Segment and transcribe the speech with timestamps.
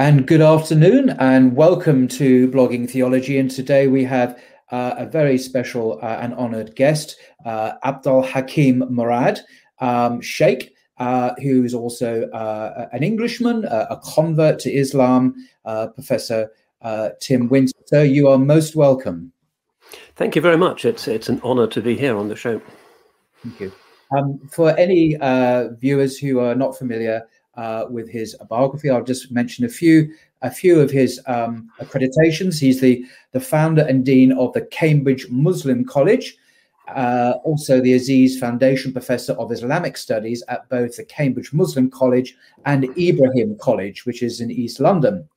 [0.00, 3.38] And good afternoon, and welcome to Blogging Theology.
[3.38, 8.82] And today we have uh, a very special uh, and honored guest, uh, Abdal Hakim
[8.88, 9.40] Murad,
[9.80, 15.34] um, Sheikh, uh, who is also uh, an Englishman, a convert to Islam,
[15.66, 16.50] uh, Professor
[17.20, 18.02] Tim Winter.
[18.02, 19.30] You are most welcome.
[20.16, 20.86] Thank you very much.
[20.86, 22.58] It's, it's an honor to be here on the show.
[23.42, 23.72] Thank you.
[24.16, 25.18] Um, for any
[25.78, 27.26] viewers who are not familiar,
[27.60, 28.88] uh, with his biography.
[28.88, 32.58] I'll just mention a few a few of his um, accreditations.
[32.58, 36.38] He's the the founder and dean of the Cambridge Muslim College,
[36.88, 42.34] uh, also the Aziz Foundation Professor of Islamic Studies at both the Cambridge Muslim College
[42.64, 45.28] and Ibrahim College, which is in East London.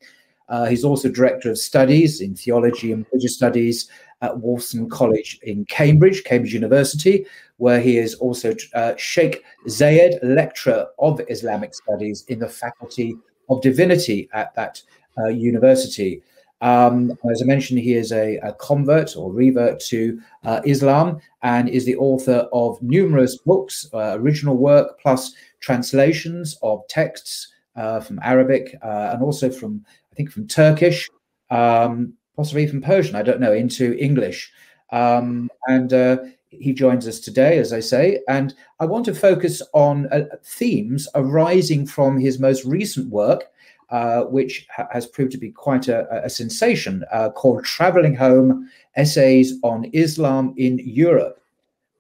[0.48, 3.90] Uh, he's also Director of Studies in Theology and Religious Studies
[4.24, 7.26] at Wolfson College in Cambridge, Cambridge University,
[7.58, 13.16] where he is also uh, Sheikh Zayed Lecturer of Islamic Studies in the Faculty
[13.50, 14.82] of Divinity at that
[15.20, 16.24] uh, university.
[16.62, 21.68] Um, as I mentioned, he is a, a convert or revert to uh, Islam and
[21.68, 28.20] is the author of numerous books, uh, original work, plus translations of texts uh, from
[28.24, 31.10] Arabic uh, and also from, I think, from Turkish,
[31.50, 34.52] um, possibly from Persian, I don't know, into English.
[34.92, 36.18] Um, and uh,
[36.50, 41.08] he joins us today, as I say, and I want to focus on uh, themes
[41.16, 43.46] arising from his most recent work,
[43.90, 48.70] uh, which ha- has proved to be quite a, a sensation, uh, called Traveling Home
[48.96, 51.40] Essays on Islam in Europe,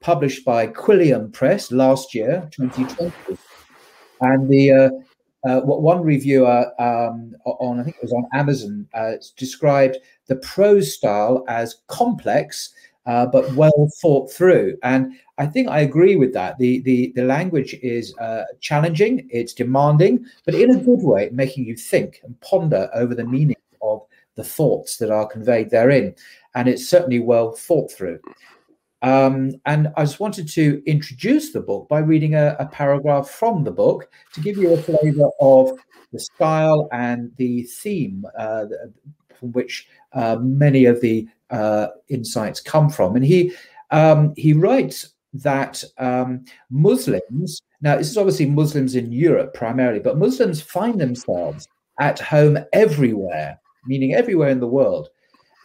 [0.02, 3.12] published by Quilliam Press last year, 2020.
[4.22, 5.04] And the
[5.46, 9.98] uh, uh, what one reviewer um, on, I think it was on Amazon, uh, described
[10.28, 12.74] the prose style as complex
[13.06, 14.78] uh, but well thought through.
[14.84, 16.58] And I think I agree with that.
[16.58, 21.66] The the the language is uh, challenging, it's demanding, but in a good way, making
[21.66, 24.06] you think and ponder over the meaning of
[24.36, 26.16] the thoughts that are conveyed therein.
[26.56, 28.20] And it's certainly well thought through.
[29.03, 33.66] Um, and I just wanted to introduce the book by reading a, a paragraph from
[33.66, 35.78] the book to give you a flavour of
[36.14, 38.66] the style and the theme uh,
[39.38, 43.18] from which uh, many of the uh, insights come from.
[43.18, 43.52] And he
[43.92, 50.18] um, he writes that um, Muslims now this is obviously Muslims in Europe primarily, but
[50.18, 51.68] Muslims find themselves
[52.00, 55.09] at home everywhere, meaning everywhere in the world,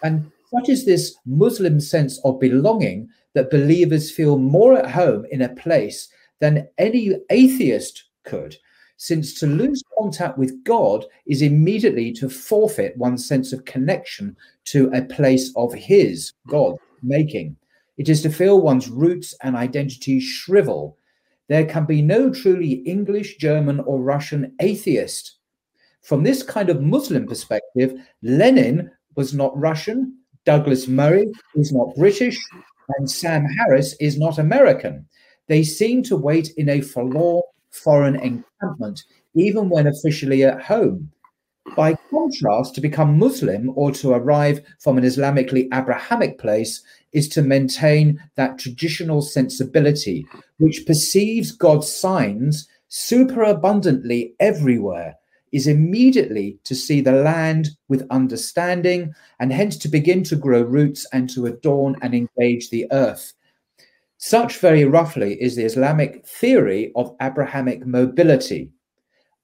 [0.02, 5.42] and such is this Muslim sense of belonging that believers feel more at home in
[5.42, 6.08] a place
[6.40, 8.56] than any atheist could
[8.96, 14.90] since to lose contact with God is immediately to forfeit one's sense of connection to
[14.92, 17.56] a place of His, God, making.
[17.96, 20.98] It is to feel one's roots and identity shrivel.
[21.46, 25.36] There can be no truly English, German, or Russian atheist.
[26.02, 32.36] From this kind of Muslim perspective, Lenin was not Russian, Douglas Murray is not British,
[32.96, 35.06] and Sam Harris is not American.
[35.46, 39.04] They seem to wait in a forlorn foreign encampment,
[39.34, 41.10] even when officially at home.
[41.76, 46.82] By contrast, to become Muslim or to arrive from an Islamically Abrahamic place
[47.12, 50.26] is to maintain that traditional sensibility,
[50.58, 55.16] which perceives God's signs superabundantly everywhere,
[55.52, 61.06] is immediately to see the land with understanding, and hence to begin to grow roots
[61.12, 63.32] and to adorn and engage the earth.
[64.18, 68.70] Such, very roughly, is the Islamic theory of Abrahamic mobility.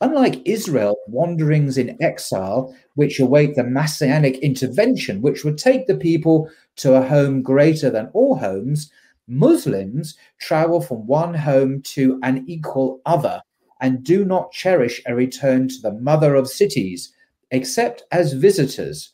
[0.00, 6.50] Unlike Israel wanderings in exile, which await the messianic intervention, which would take the people
[6.76, 8.90] to a home greater than all homes,
[9.28, 13.40] Muslims travel from one home to an equal other
[13.84, 17.12] and do not cherish a return to the mother of cities,
[17.50, 19.12] except as visitors.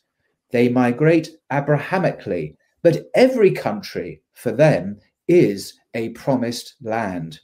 [0.51, 4.97] They migrate Abrahamically, but every country for them
[5.27, 7.41] is a promised land.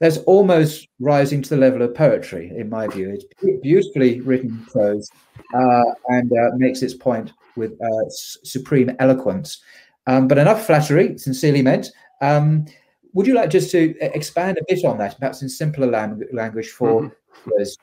[0.00, 3.16] That's almost rising to the level of poetry, in my view.
[3.16, 3.24] It's
[3.62, 5.08] beautifully written prose
[5.54, 8.10] uh, and uh, makes its point with uh,
[8.44, 9.62] supreme eloquence.
[10.06, 11.86] Um, but enough flattery, sincerely meant.
[12.20, 12.66] Um,
[13.14, 15.86] would you like just to expand a bit on that, perhaps in simpler
[16.32, 17.50] language for mm-hmm.
[17.56, 17.78] those?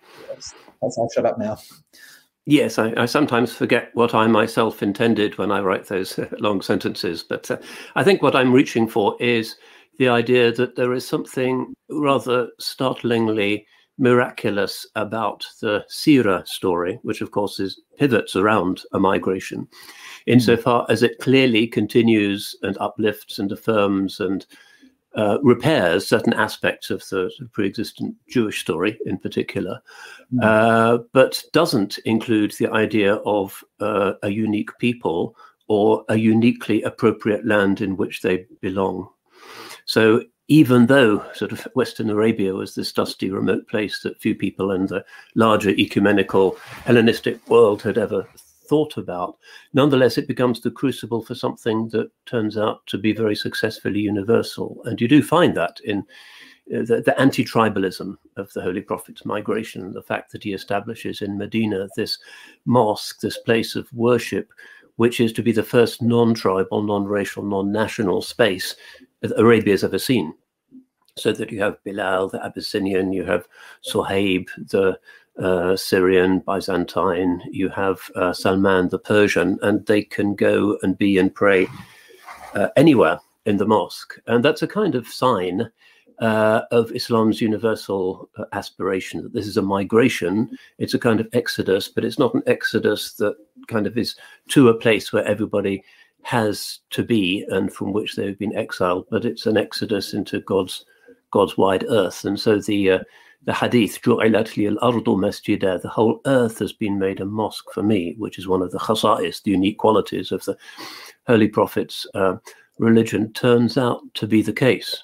[0.84, 1.58] I'll shut up now.
[2.46, 7.24] Yes, I, I, sometimes forget what I myself intended when I write those long sentences.
[7.24, 7.58] But uh,
[7.96, 9.56] I think what I'm reaching for is
[10.00, 13.66] the idea that there is something rather startlingly
[14.00, 19.68] miraculous about the Sira story, which of course is pivots around a migration, hmm.
[20.26, 24.48] insofar as it clearly continues and uplifts and affirms and
[25.16, 29.82] uh, repairs certain aspects of the pre-existent Jewish story, in particular,
[30.34, 30.44] mm.
[30.44, 35.36] uh, but doesn't include the idea of uh, a unique people
[35.68, 39.08] or a uniquely appropriate land in which they belong.
[39.86, 44.72] So even though sort of Western Arabia was this dusty, remote place that few people
[44.72, 45.04] in the
[45.36, 48.28] larger ecumenical Hellenistic world had ever
[48.72, 49.38] thought about.
[49.74, 54.82] Nonetheless, it becomes the crucible for something that turns out to be very successfully universal.
[54.86, 56.00] And you do find that in
[56.74, 61.22] uh, the, the anti tribalism of the Holy Prophet's migration, the fact that he establishes
[61.22, 62.18] in Medina this
[62.64, 64.54] mosque, this place of worship,
[64.96, 68.78] which is to be the first non tribal, non racial, non national space
[69.20, 70.34] that Arabia has ever seen.
[71.18, 73.46] So that you have Bilal, the Abyssinian, you have
[73.84, 74.98] Suhaib, the
[75.40, 81.18] uh, Syrian, Byzantine, you have uh, Salman the Persian, and they can go and be
[81.18, 81.68] and pray
[82.54, 84.20] uh, anywhere in the mosque.
[84.28, 85.72] And that's a kind of sign
[86.20, 91.28] uh, of Islam's universal uh, aspiration that this is a migration, it's a kind of
[91.34, 93.36] exodus, but it's not an exodus that
[93.68, 94.16] kind of is
[94.50, 95.84] to a place where everybody
[96.22, 100.86] has to be and from which they've been exiled, but it's an exodus into God's
[101.32, 102.26] God's wide earth.
[102.26, 103.00] And so the uh,
[103.44, 108.62] the hadith, the whole earth has been made a mosque for me, which is one
[108.62, 110.56] of the khasa'is, the unique qualities of the
[111.26, 112.36] Holy Prophet's uh,
[112.78, 115.04] religion, turns out to be the case.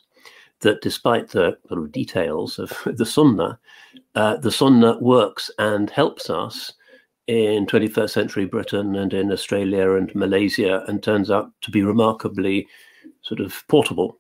[0.61, 3.59] That despite the sort of details of the Sunnah,
[4.15, 6.73] uh, the Sunnah works and helps us
[7.25, 12.67] in 21st century Britain and in Australia and Malaysia, and turns out to be remarkably
[13.21, 14.19] sort of portable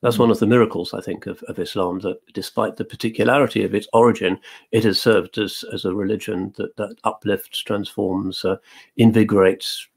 [0.00, 3.74] that's one of the miracles, I think, of, of Islam, that despite the particularity of
[3.74, 4.38] its origin,
[4.72, 8.56] it has served as, as a religion that, that uplifts, transforms, uh,
[8.96, 9.88] invigorates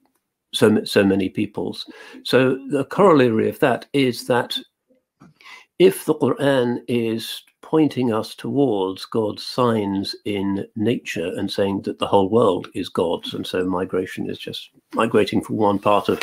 [0.54, 1.86] so, so many peoples.
[2.24, 4.58] So the corollary of that is that
[5.80, 12.08] if the Quran is pointing us towards God's signs in nature and saying that the
[12.08, 16.22] whole world is God's, and so migration is just migrating from one part of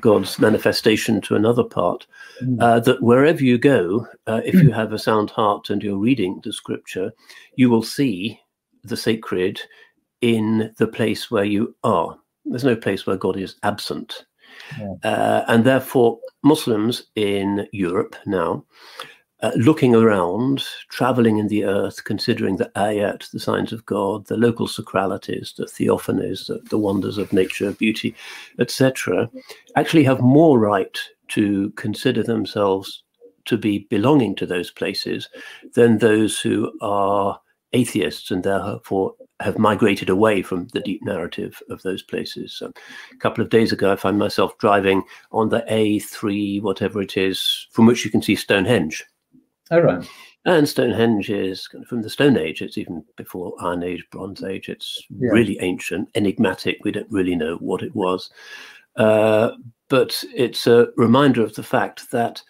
[0.00, 2.06] God's manifestation to another part.
[2.42, 2.60] Mm.
[2.60, 6.40] Uh, that wherever you go, uh, if you have a sound heart and you're reading
[6.42, 7.12] the scripture,
[7.56, 8.40] you will see
[8.82, 9.60] the sacred
[10.20, 12.18] in the place where you are.
[12.44, 14.26] There's no place where God is absent.
[14.78, 14.94] Yeah.
[15.02, 18.64] Uh, and therefore, Muslims in Europe now
[19.42, 24.36] uh, looking around, traveling in the earth, considering the ayat, the signs of God, the
[24.36, 28.14] local sacralities, the theophanies, the, the wonders of nature, beauty,
[28.58, 29.28] etc.,
[29.76, 30.98] actually have more right
[31.28, 33.02] to consider themselves
[33.44, 35.28] to be belonging to those places
[35.74, 37.38] than those who are
[37.74, 42.52] atheists and therefore have migrated away from the deep narrative of those places.
[42.52, 42.70] So
[43.12, 45.02] a couple of days ago, I found myself driving
[45.32, 49.04] on the A3, whatever it is, from which you can see Stonehenge.
[49.74, 50.08] Oh, right.
[50.44, 52.62] And Stonehenge is from the Stone Age.
[52.62, 54.68] It's even before Iron Age, Bronze Age.
[54.68, 55.30] It's yeah.
[55.30, 56.78] really ancient, enigmatic.
[56.84, 58.30] We don't really know what it was.
[58.96, 59.52] Uh,
[59.88, 62.42] but it's a reminder of the fact that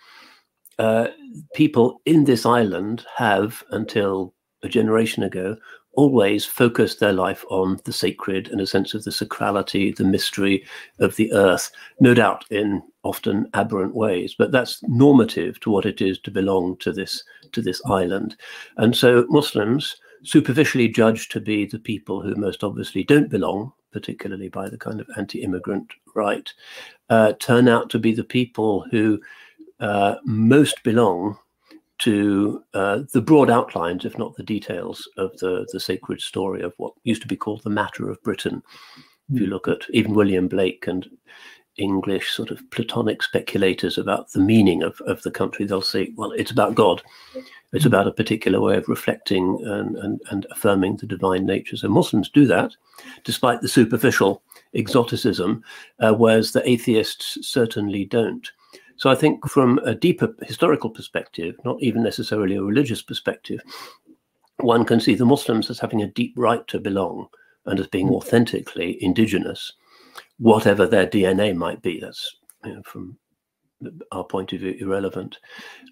[0.79, 1.09] uh,
[1.55, 5.57] people in this island have, until a generation ago,
[5.97, 10.65] always focused their life on the sacred and a sense of the sacrality, the mystery
[10.99, 11.71] of the earth,
[12.01, 16.77] no doubt in often aberrant ways, but that's normative to what it is to belong
[16.79, 17.23] to this
[17.53, 18.37] to this island.
[18.77, 24.49] And so Muslims, superficially judged to be the people who most obviously don't belong, particularly
[24.49, 26.53] by the kind of anti-immigrant right,
[27.11, 29.21] uh, turn out to be the people who
[29.81, 31.39] uh, most belong
[32.05, 36.75] to uh, the broad outlines, if not the details, of the, the sacred story of
[36.77, 38.63] what used to be called the matter of Britain.
[39.33, 39.53] If you hmm.
[39.53, 41.09] look at even William Blake and
[41.79, 46.33] English sort of Platonic speculators about the meaning of, of the country, they'll say, well,
[46.33, 47.03] it's about God.
[47.73, 47.89] It's hmm.
[47.89, 51.79] about a particular way of reflecting and, and, and affirming the divine nature.
[51.79, 52.77] So Muslims do that,
[53.25, 54.43] despite the superficial
[54.75, 55.65] exoticism,
[56.01, 58.51] uh, whereas the atheists certainly don't.
[58.97, 63.61] So I think from a deeper historical perspective, not even necessarily a religious perspective,
[64.59, 67.29] one can see the Muslims as having a deep right to belong
[67.67, 69.73] and as being authentically indigenous,
[70.39, 71.99] whatever their DNA might be.
[71.99, 73.19] That's you know, from
[74.13, 75.39] our point of view, irrelevant.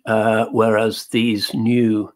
[0.06, 2.12] Uh, whereas these new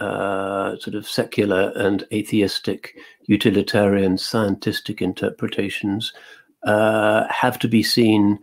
[0.00, 2.96] uh, sort of secular and atheistic,
[3.26, 6.12] utilitarian, scientific interpretations
[6.64, 8.38] uh, have to be seen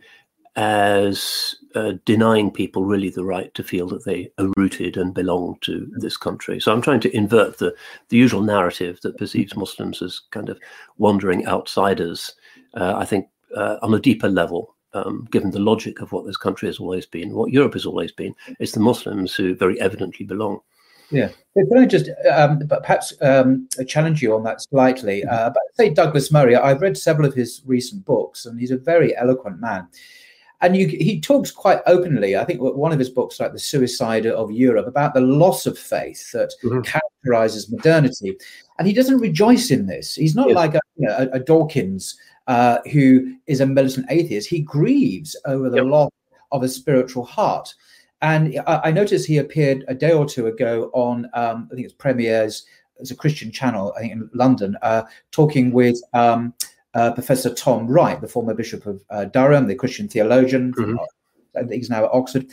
[0.60, 5.58] as uh, denying people really the right to feel that they are rooted and belong
[5.62, 6.60] to this country.
[6.60, 7.74] So I'm trying to invert the,
[8.10, 10.60] the usual narrative that perceives Muslims as kind of
[10.98, 12.34] wandering outsiders.
[12.74, 16.36] Uh, I think uh, on a deeper level, um, given the logic of what this
[16.36, 20.26] country has always been, what Europe has always been, it's the Muslims who very evidently
[20.26, 20.60] belong.
[21.10, 21.30] Yeah.
[21.56, 25.22] Can I just um, perhaps um, challenge you on that slightly?
[25.22, 25.34] Mm-hmm.
[25.34, 28.78] Uh, but say Douglas Murray, I've read several of his recent books, and he's a
[28.78, 29.88] very eloquent man.
[30.62, 34.26] And you, he talks quite openly, I think one of his books, like The Suicide
[34.26, 36.82] of Europe, about the loss of faith that mm-hmm.
[36.82, 38.38] characterizes modernity.
[38.78, 40.16] And he doesn't rejoice in this.
[40.16, 40.56] He's not yes.
[40.56, 44.50] like a, you know, a, a Dawkins uh, who is a militant atheist.
[44.50, 45.86] He grieves over the yep.
[45.86, 46.12] loss
[46.52, 47.74] of a spiritual heart.
[48.22, 51.86] And I, I, noticed he appeared a day or two ago on, um, I think
[51.86, 52.66] it's Premier's,
[52.98, 56.54] it's a Christian channel, I think in London, uh, talking with um,
[57.00, 60.74] uh, Professor Tom Wright, the former Bishop of uh, Durham, the Christian theologian.
[60.74, 60.98] Mm-hmm.
[61.58, 62.46] I he's now at Oxford,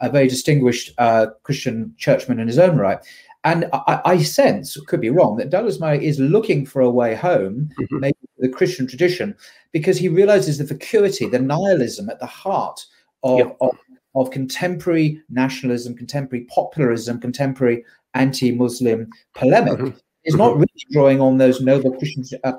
[0.00, 2.98] a very distinguished uh, Christian churchman in his own right.
[3.44, 7.14] And I, I, sense, could be wrong, that Douglas Murray is looking for a way
[7.14, 8.00] home, mm-hmm.
[8.00, 9.36] maybe the Christian tradition,
[9.72, 12.84] because he realizes the vacuity, the nihilism at the heart
[13.22, 13.56] of, yep.
[13.60, 13.70] of,
[14.14, 19.78] of, contemporary nationalism, contemporary popularism, contemporary anti-Muslim polemic.
[19.78, 19.98] Mm-hmm.
[20.24, 20.60] Is not mm-hmm.
[20.60, 22.52] really drawing on those noble Christian uh,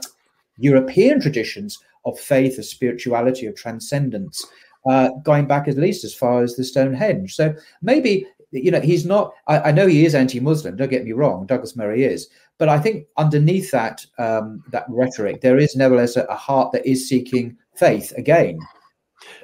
[0.58, 4.46] European traditions of faith, of spirituality, of transcendence,
[4.86, 7.36] uh, going back at least as far as the Stonehenge.
[7.36, 9.34] So maybe you know he's not.
[9.48, 10.76] I, I know he is anti-Muslim.
[10.76, 11.46] Don't get me wrong.
[11.46, 16.24] Douglas Murray is, but I think underneath that um, that rhetoric, there is nevertheless a,
[16.26, 18.60] a heart that is seeking faith again.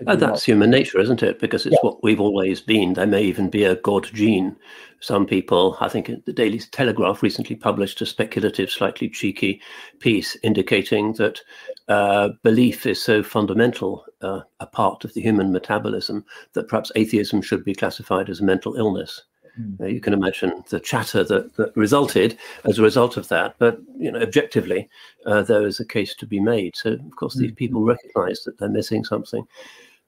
[0.07, 1.39] Uh, that's human nature, isn't it?
[1.39, 1.89] Because it's yeah.
[1.89, 2.93] what we've always been.
[2.93, 4.55] There may even be a God gene.
[5.01, 9.61] Some people, I think the Daily Telegraph recently published a speculative, slightly cheeky
[9.99, 11.39] piece indicating that
[11.87, 17.41] uh, belief is so fundamental uh, a part of the human metabolism that perhaps atheism
[17.41, 19.23] should be classified as a mental illness.
[19.59, 19.81] Mm.
[19.81, 23.55] Uh, you can imagine the chatter that, that resulted as a result of that.
[23.59, 24.89] But you know, objectively,
[25.25, 26.75] uh, there is a case to be made.
[26.75, 27.41] So of course, mm.
[27.41, 29.45] these people recognise that they're missing something.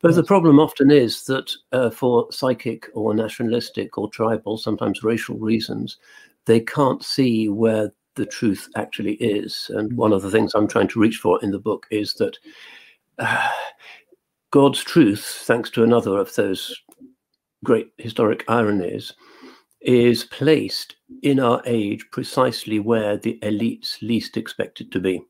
[0.01, 5.37] But the problem often is that uh, for psychic or nationalistic or tribal, sometimes racial
[5.37, 5.97] reasons,
[6.45, 9.69] they can't see where the truth actually is.
[9.73, 12.37] And one of the things I'm trying to reach for in the book is that
[13.19, 13.49] uh,
[14.49, 16.75] God's truth, thanks to another of those
[17.63, 19.13] great historic ironies,
[19.81, 25.21] is placed in our age precisely where the elites least expect it to be.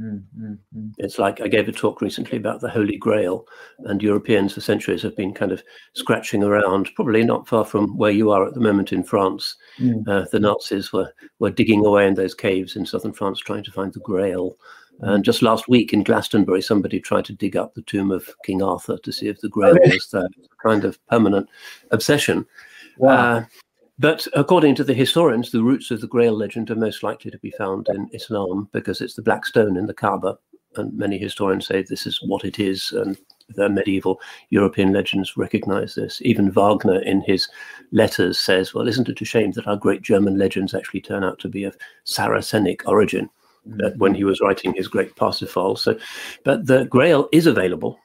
[0.00, 0.92] Mm, mm, mm.
[0.98, 3.46] It's like I gave a talk recently about the Holy Grail,
[3.84, 5.62] and Europeans for centuries have been kind of
[5.94, 9.56] scratching around, probably not far from where you are at the moment in France.
[9.78, 10.06] Mm.
[10.06, 13.72] Uh, the Nazis were, were digging away in those caves in southern France trying to
[13.72, 14.56] find the Grail.
[15.00, 15.14] Mm.
[15.14, 18.62] And just last week in Glastonbury, somebody tried to dig up the tomb of King
[18.62, 20.28] Arthur to see if the Grail was there.
[20.62, 21.48] Kind of permanent
[21.92, 22.46] obsession.
[22.98, 23.36] Wow.
[23.38, 23.44] Uh,
[23.98, 27.38] but according to the historians, the roots of the Grail legend are most likely to
[27.38, 30.38] be found in Islam because it's the black stone in the Kaaba.
[30.76, 32.92] And many historians say this is what it is.
[32.92, 33.16] And
[33.54, 36.20] the medieval European legends recognize this.
[36.22, 37.48] Even Wagner, in his
[37.90, 41.38] letters, says, Well, isn't it a shame that our great German legends actually turn out
[41.40, 43.30] to be of Saracenic origin?
[43.68, 43.98] Mm-hmm.
[43.98, 45.76] when he was writing his great Parsifal.
[45.76, 45.98] So,
[46.42, 47.98] but the Grail is available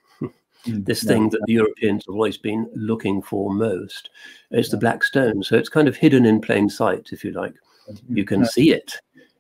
[0.65, 4.09] Mm, this thing that the Europeans have always been looking for most.
[4.51, 5.43] It's the black stone.
[5.43, 7.53] So it's kind of hidden in plain sight, if you like.
[7.89, 8.17] Mm-hmm.
[8.17, 8.93] You can see it.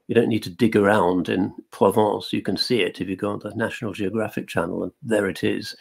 [0.07, 2.33] You don't need to dig around in Provence.
[2.33, 5.43] You can see it if you go on the National Geographic channel, and there it
[5.43, 5.75] is.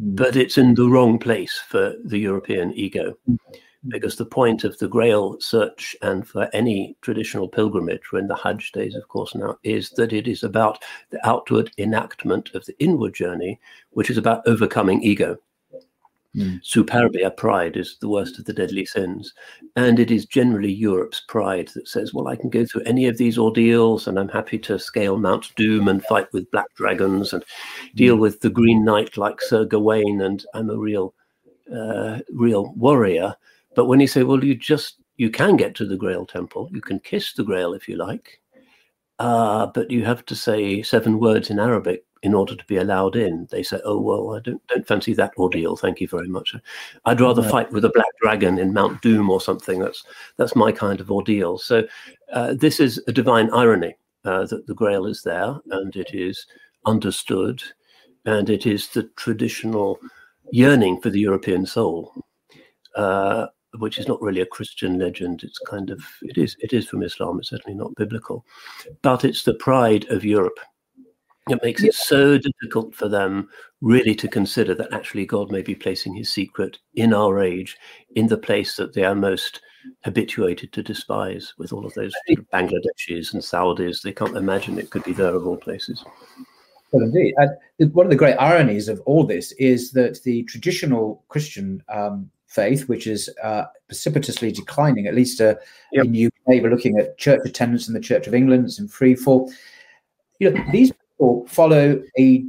[0.00, 0.16] Mm.
[0.16, 3.16] But it's in the wrong place for the European ego.
[3.88, 8.36] Because the point of the Grail search and for any traditional pilgrimage, we're in the
[8.36, 12.74] Hajj days, of course, now, is that it is about the outward enactment of the
[12.78, 13.60] inward journey,
[13.90, 15.36] which is about overcoming ego.
[16.36, 16.60] Mm.
[16.64, 19.32] Superbia, pride, is the worst of the deadly sins.
[19.76, 23.18] And it is generally Europe's pride that says, well, I can go through any of
[23.18, 27.44] these ordeals and I'm happy to scale Mount Doom and fight with black dragons and
[27.94, 28.20] deal hmm.
[28.22, 31.14] with the Green Knight like Sir Gawain and I'm a real,
[31.72, 33.36] uh, real warrior.
[33.74, 36.80] But when you say, well, you just you can get to the Grail Temple, you
[36.80, 38.40] can kiss the Grail if you like,
[39.18, 43.16] uh, but you have to say seven words in Arabic in order to be allowed
[43.16, 43.46] in.
[43.50, 45.76] They say, oh well, I don't don't fancy that ordeal.
[45.76, 46.54] Thank you very much.
[47.04, 49.78] I'd rather fight with a black dragon in Mount Doom or something.
[49.78, 50.04] That's
[50.38, 51.58] that's my kind of ordeal.
[51.58, 51.86] So
[52.32, 56.46] uh, this is a divine irony uh, that the Grail is there and it is
[56.86, 57.62] understood,
[58.24, 59.98] and it is the traditional
[60.50, 62.12] yearning for the European soul,
[62.96, 63.46] uh,
[63.78, 65.42] which is not really a Christian legend.
[65.42, 67.38] It's kind of it is it is from Islam.
[67.38, 68.44] It's certainly not biblical,
[69.02, 70.58] but it's the pride of Europe.
[71.48, 73.50] It makes it so difficult for them
[73.82, 77.76] really to consider that actually God may be placing His secret in our age,
[78.14, 79.60] in the place that they are most
[80.04, 82.14] habituated to despise, with all of those
[82.52, 84.00] Bangladeshis and Saudis.
[84.00, 86.02] They can't imagine it could be there of all places.
[86.92, 87.34] Well, indeed.
[87.78, 92.30] And one of the great ironies of all this is that the traditional Christian um,
[92.54, 95.54] faith, which is uh, precipitously declining, at least uh,
[95.92, 96.04] yep.
[96.06, 99.14] in UK, we're looking at church attendance in the Church of England, it's in free
[99.14, 99.52] fall.
[100.38, 102.44] You know, these people follow a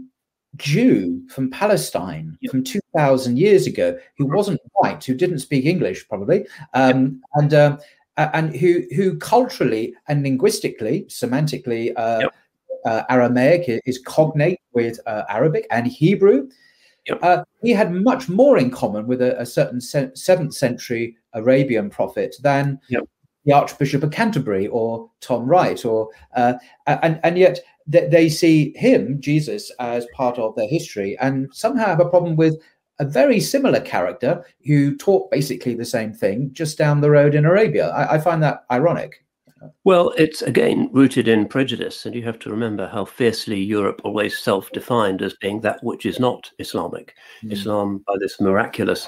[0.56, 2.52] Jew from Palestine yep.
[2.52, 7.12] from 2,000 years ago who wasn't white, who didn't speak English probably, um, yep.
[7.36, 7.80] and um,
[8.18, 12.34] and who who culturally and linguistically, semantically, uh, yep
[12.86, 16.50] uh, Aramaic is cognate with uh, Arabic and Hebrew.
[17.08, 17.20] Yep.
[17.22, 22.36] Uh, he had much more in common with a, a certain seventh century Arabian prophet
[22.42, 23.04] than yep.
[23.46, 26.54] the Archbishop of Canterbury or Tom Wright, or uh,
[26.88, 27.60] and and yet
[27.92, 32.36] th- they see him Jesus as part of their history, and somehow have a problem
[32.36, 32.58] with
[33.00, 37.46] a very similar character who taught basically the same thing just down the road in
[37.46, 37.90] Arabia.
[37.90, 39.25] I, I find that ironic.
[39.84, 44.38] Well, it's again rooted in prejudice, and you have to remember how fiercely Europe always
[44.38, 47.16] self defined as being that which is not Islamic.
[47.44, 47.54] Mm.
[47.54, 49.08] Islam, by this miraculous,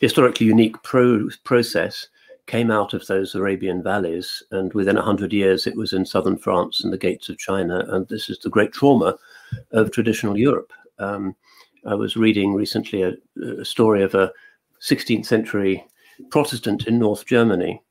[0.00, 2.08] historically unique pro- process,
[2.46, 6.36] came out of those Arabian valleys, and within a hundred years, it was in southern
[6.36, 7.84] France and the gates of China.
[7.88, 9.16] And this is the great trauma
[9.72, 10.72] of traditional Europe.
[10.98, 11.34] Um,
[11.86, 13.14] I was reading recently a,
[13.60, 14.32] a story of a
[14.80, 15.86] 16th century
[16.30, 17.82] Protestant in North Germany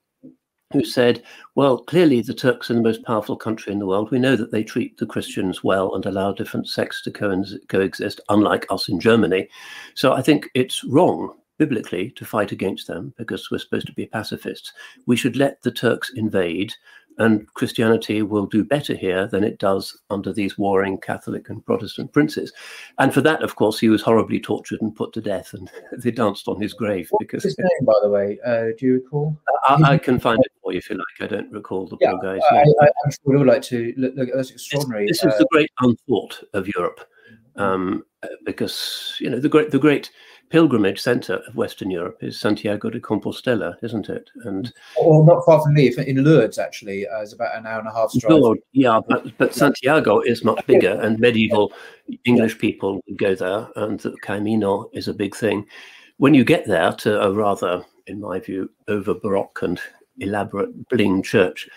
[0.76, 1.24] who said,
[1.56, 4.12] well, clearly the Turks are the most powerful country in the world.
[4.12, 8.20] We know that they treat the Christians well and allow different sects to co- coexist,
[8.28, 9.48] unlike us in Germany.
[9.94, 14.06] So I think it's wrong biblically to fight against them because we're supposed to be
[14.06, 14.74] pacifists.
[15.06, 16.74] We should let the Turks invade
[17.18, 22.12] and Christianity will do better here than it does under these warring Catholic and Protestant
[22.12, 22.52] princes.
[23.00, 26.12] And for that, of course, he was horribly tortured and put to death, and they
[26.12, 27.08] danced on his grave.
[27.10, 29.38] What's because his name, by the way, uh, do you recall?
[29.64, 31.30] I, I, can find it you if you like.
[31.30, 32.74] I don't recall the yeah, poor guy's I, name.
[32.82, 34.14] I, am sure we would like to look.
[34.16, 35.08] look that's extraordinary.
[35.08, 37.02] This, this uh, is the great unthought of Europe,
[37.56, 40.12] um, uh, because you know the great the great
[40.50, 44.30] pilgrimage center of Western Europe is Santiago de Compostela, isn't it?
[44.44, 47.88] And well, not far from me, in Lourdes actually, uh, it's about an hour and
[47.88, 48.32] a half drive.
[48.32, 51.74] Lourdes, yeah, but, but Santiago is much bigger, and medieval
[52.26, 55.66] English people would go there, and the Camino is a big thing.
[56.18, 59.80] When you get there to a rather, in my view, over baroque and
[60.20, 61.68] elaborate bling church,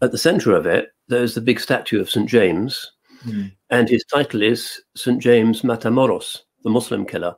[0.00, 2.28] at the center of it, there's the big statue of St.
[2.28, 2.92] James,
[3.24, 3.50] mm.
[3.70, 5.20] and his title is St.
[5.20, 7.34] James Matamoros, the Muslim killer.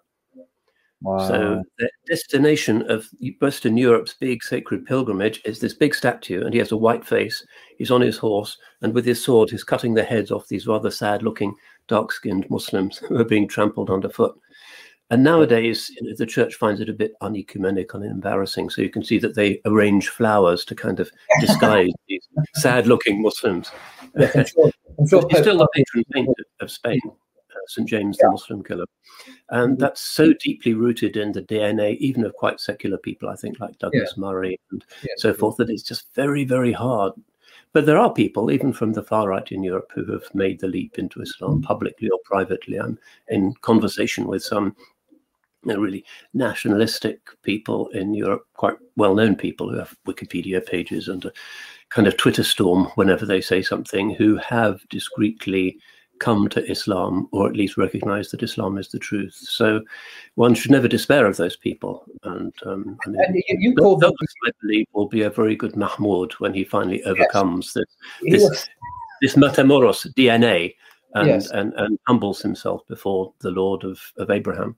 [1.03, 1.29] Wow.
[1.29, 3.09] So the destination of
[3.41, 7.43] Western Europe's big sacred pilgrimage is this big statue, and he has a white face.
[7.79, 10.91] He's on his horse, and with his sword, he's cutting the heads off these rather
[10.91, 11.55] sad-looking,
[11.89, 14.39] dark-skinned Muslims who are being trampled underfoot.
[15.11, 18.71] And nowadays, you know, the church finds it a bit unecumenical and embarrassing.
[18.71, 23.73] So you can see that they arrange flowers to kind of disguise these sad-looking Muslims.
[24.17, 26.29] Yes, I'm sure, I'm sure he's still the patron saint
[26.61, 27.01] of Spain.
[27.67, 27.89] St.
[27.89, 28.27] James yeah.
[28.27, 28.87] the Muslim killer.
[29.51, 29.81] And mm-hmm.
[29.81, 33.79] that's so deeply rooted in the DNA, even of quite secular people, I think, like
[33.79, 34.21] Douglas yeah.
[34.21, 35.15] Murray and yeah.
[35.17, 37.13] so forth, that it's just very, very hard.
[37.73, 40.67] But there are people, even from the far right in Europe, who have made the
[40.67, 41.63] leap into Islam mm-hmm.
[41.63, 42.79] publicly or privately.
[42.79, 44.75] I'm in conversation with some
[45.65, 51.09] you know, really nationalistic people in Europe, quite well known people who have Wikipedia pages
[51.09, 51.33] and a
[51.91, 55.79] kind of Twitter storm whenever they say something, who have discreetly
[56.21, 59.35] come to Islam or at least recognize that Islam is the truth.
[59.35, 59.81] So
[60.37, 62.05] one should never despair of those people.
[62.23, 64.13] And, um, I mean, and you, you call them,
[64.47, 67.87] I believe, will be a very good Mahmoud when he finally overcomes yes.
[68.23, 68.69] this, this,
[69.23, 70.75] this Matamoros DNA
[71.15, 71.51] and, yes.
[71.51, 74.77] and, and humbles himself before the Lord of, of Abraham.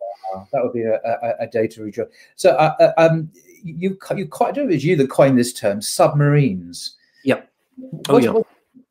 [0.53, 2.09] that would be a, a, a day to rejoice.
[2.37, 3.31] So uh, uh, um,
[3.63, 6.97] you, you quite, I don't know if it's you that coined this term, submarines.
[7.25, 7.51] Yep.
[8.09, 8.33] Oh, what, yeah.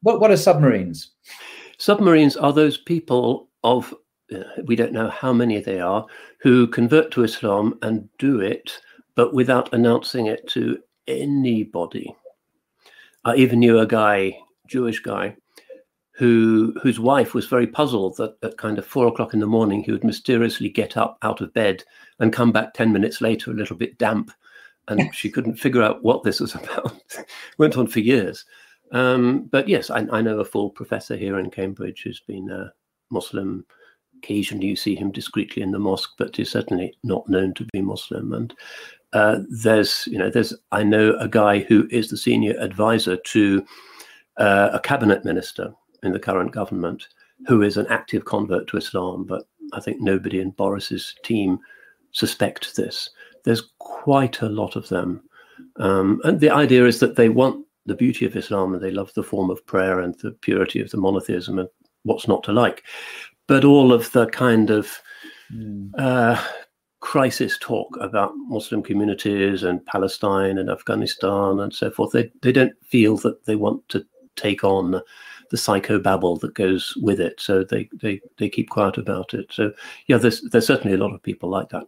[0.02, 1.12] What, what are submarines?
[1.78, 3.94] Submarines are those people of,
[4.34, 6.06] uh, we don't know how many they are,
[6.40, 8.80] who convert to Islam and do it,
[9.16, 12.16] but without announcing it to anybody.
[13.26, 15.36] I even knew a guy, Jewish guy,
[16.22, 19.82] who whose wife was very puzzled that at kind of four o'clock in the morning
[19.82, 21.84] he would mysteriously get up out of bed
[22.20, 24.30] and come back ten minutes later a little bit damp,
[24.88, 27.02] and she couldn't figure out what this was about.
[27.58, 28.46] Went on for years.
[28.92, 32.72] Um, but yes, I, I, know a full professor here in Cambridge who's been a
[33.10, 33.66] Muslim
[34.18, 37.82] occasionally you see him discreetly in the mosque, but he's certainly not known to be
[37.82, 38.34] Muslim.
[38.34, 38.54] And
[39.14, 43.66] uh, there's, you know, there's I know a guy who is the senior advisor to
[44.38, 47.08] uh, a cabinet minister in the current government
[47.48, 51.60] who is an active convert to Islam, but I think nobody in Boris's team
[52.12, 53.10] suspects this.
[53.44, 55.24] There's quite a lot of them.
[55.78, 59.12] Um, and the idea is that they want the beauty of Islam and they love
[59.14, 61.70] the form of prayer and the purity of the monotheism and
[62.04, 62.84] what's not to like.
[63.48, 65.02] But all of the kind of
[65.52, 65.90] mm.
[65.98, 66.42] uh,
[67.00, 72.74] crisis talk about Muslim communities and Palestine and Afghanistan and so forth, they, they don't
[72.86, 75.02] feel that they want to take on
[75.52, 77.40] the psychobabble that goes with it.
[77.40, 79.48] So they, they, they keep quiet about it.
[79.52, 79.72] So
[80.08, 81.84] yeah, there's there's certainly a lot of people like that.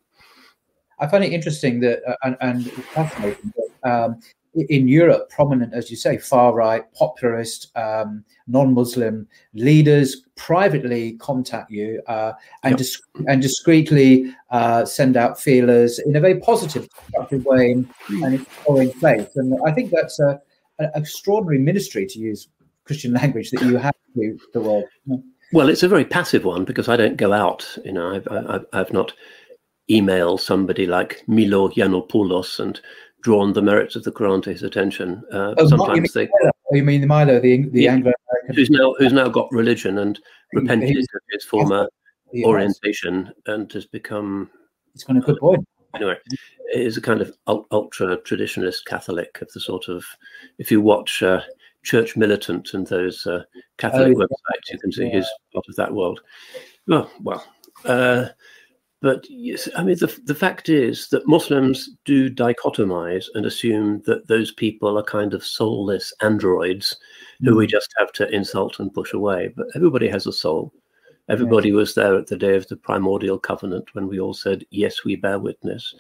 [0.99, 4.19] I find it interesting that uh, and, and fascinating that um,
[4.55, 11.71] in Europe, prominent, as you say, far right, populist, um, non Muslim leaders privately contact
[11.71, 12.77] you uh, and, yep.
[12.77, 18.91] dis- and discreetly uh, send out feelers in a very positive, constructive way and, exploring
[18.91, 19.31] faith.
[19.35, 20.39] And I think that's a,
[20.79, 22.47] an extraordinary ministry, to use
[22.85, 24.85] Christian language, that you have to the world.
[25.51, 27.77] Well, it's a very passive one because I don't go out.
[27.85, 29.13] You know, I've, I've, I've not
[29.89, 32.79] emailed somebody like Milo Yiannopoulos and
[33.21, 35.23] drawn the merits of the Quran to his attention.
[35.31, 36.29] Uh, oh, sometimes you they.
[36.43, 39.99] Oh, you mean Milo, the the yeah, Anglo American, who's now who's now got religion
[39.99, 40.19] and
[40.53, 41.87] repented of his former
[42.43, 44.49] orientation and has become.
[44.95, 45.67] It's kind of a good point.
[45.95, 46.15] Anyway,
[46.73, 50.03] is a kind of ultra traditionalist Catholic of the sort of,
[50.57, 51.41] if you watch uh,
[51.83, 53.43] Church Militant and those uh,
[53.77, 55.17] Catholic oh, websites, you can see yeah.
[55.17, 56.21] he's part of that world.
[56.87, 57.45] Well, well,
[57.85, 58.25] uh,
[59.03, 64.29] but yes, I mean, the, the fact is that Muslims do dichotomize and assume that
[64.29, 66.95] those people are kind of soulless androids
[67.41, 67.49] mm.
[67.49, 67.71] who we mm.
[67.71, 69.53] just have to insult and push away.
[69.57, 70.73] But everybody has a soul.
[71.27, 71.75] Everybody yeah.
[71.75, 75.17] was there at the day of the primordial covenant when we all said, Yes, we
[75.17, 75.93] bear witness.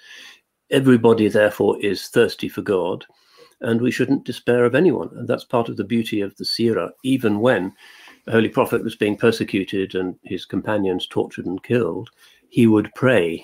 [0.71, 3.05] Everybody, therefore, is thirsty for God,
[3.63, 5.09] and we shouldn't despair of anyone.
[5.15, 7.73] And that's part of the beauty of the Sirah, even when
[8.25, 12.09] the Holy Prophet was being persecuted and his companions tortured and killed
[12.53, 13.43] he would pray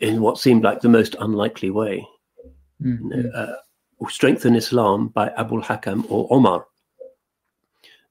[0.00, 2.04] in what seemed like the most unlikely way.
[2.82, 3.28] Mm-hmm.
[3.32, 3.52] Uh,
[4.08, 6.66] Strengthen Islam by Abul Hakam or Omar,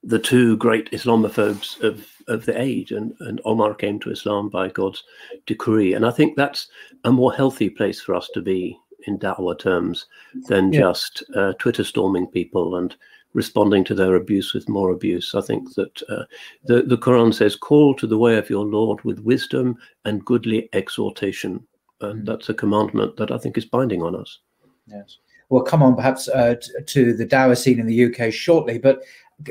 [0.02, 2.92] the two great Islamophobes of, of the age.
[2.92, 5.04] And, and Omar came to Islam by God's
[5.44, 5.92] decree.
[5.92, 6.68] And I think that's
[7.04, 10.06] a more healthy place for us to be in da'wah terms
[10.48, 10.80] than yeah.
[10.80, 12.96] just uh, Twitter storming people and
[13.34, 15.34] responding to their abuse with more abuse.
[15.34, 16.24] I think that uh,
[16.64, 20.68] the, the Quran says, Call to the way of your Lord with wisdom and goodly
[20.72, 21.66] exhortation.
[22.00, 22.26] And mm.
[22.26, 24.38] that's a commandment that I think is binding on us.
[24.86, 25.18] Yes.
[25.48, 29.02] We'll come on perhaps uh, to the Dawah scene in the UK shortly, but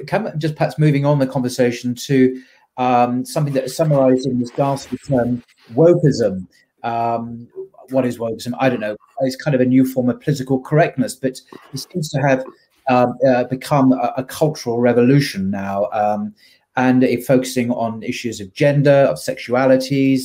[0.07, 2.41] come just perhaps moving on the conversation to
[2.77, 6.47] um, something that is summarized in this ghastly term, wokeism.
[6.83, 7.47] Um,
[7.91, 8.54] what is wokeism?
[8.60, 8.95] I don't know.
[9.21, 11.39] It's kind of a new form of political correctness, but
[11.73, 12.43] it seems to have
[12.89, 16.34] um, uh, become a, a, cultural revolution now, um,
[16.75, 20.23] and it focusing on issues of gender, of sexualities,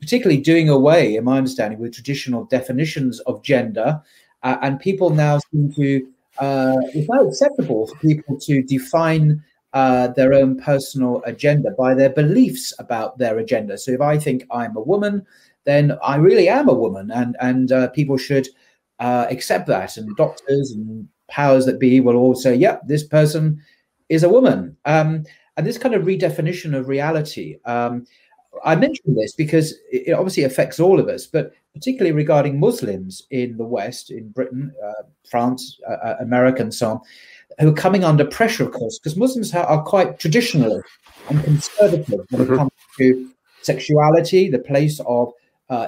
[0.00, 4.00] particularly doing away, in my understanding, with traditional definitions of gender.
[4.42, 6.06] Uh, and people now seem to,
[6.38, 12.10] uh, it's now acceptable for people to define uh, their own personal agenda by their
[12.10, 13.78] beliefs about their agenda.
[13.78, 15.24] So if I think I'm a woman,
[15.64, 18.48] then I really am a woman, and and uh, people should
[18.98, 19.96] uh, accept that.
[19.96, 23.60] And doctors and powers that be will all say, "Yep, yeah, this person
[24.08, 25.24] is a woman." Um,
[25.56, 27.58] and this kind of redefinition of reality.
[27.64, 28.06] Um,
[28.64, 33.56] I mention this because it obviously affects all of us, but particularly regarding Muslims in
[33.56, 37.00] the West, in Britain, uh, France, uh, uh America, and so on,
[37.60, 40.82] who are coming under pressure, of course, because Muslims are quite traditional
[41.28, 42.54] and conservative when mm-hmm.
[42.54, 43.30] it comes to
[43.62, 45.32] sexuality, the place of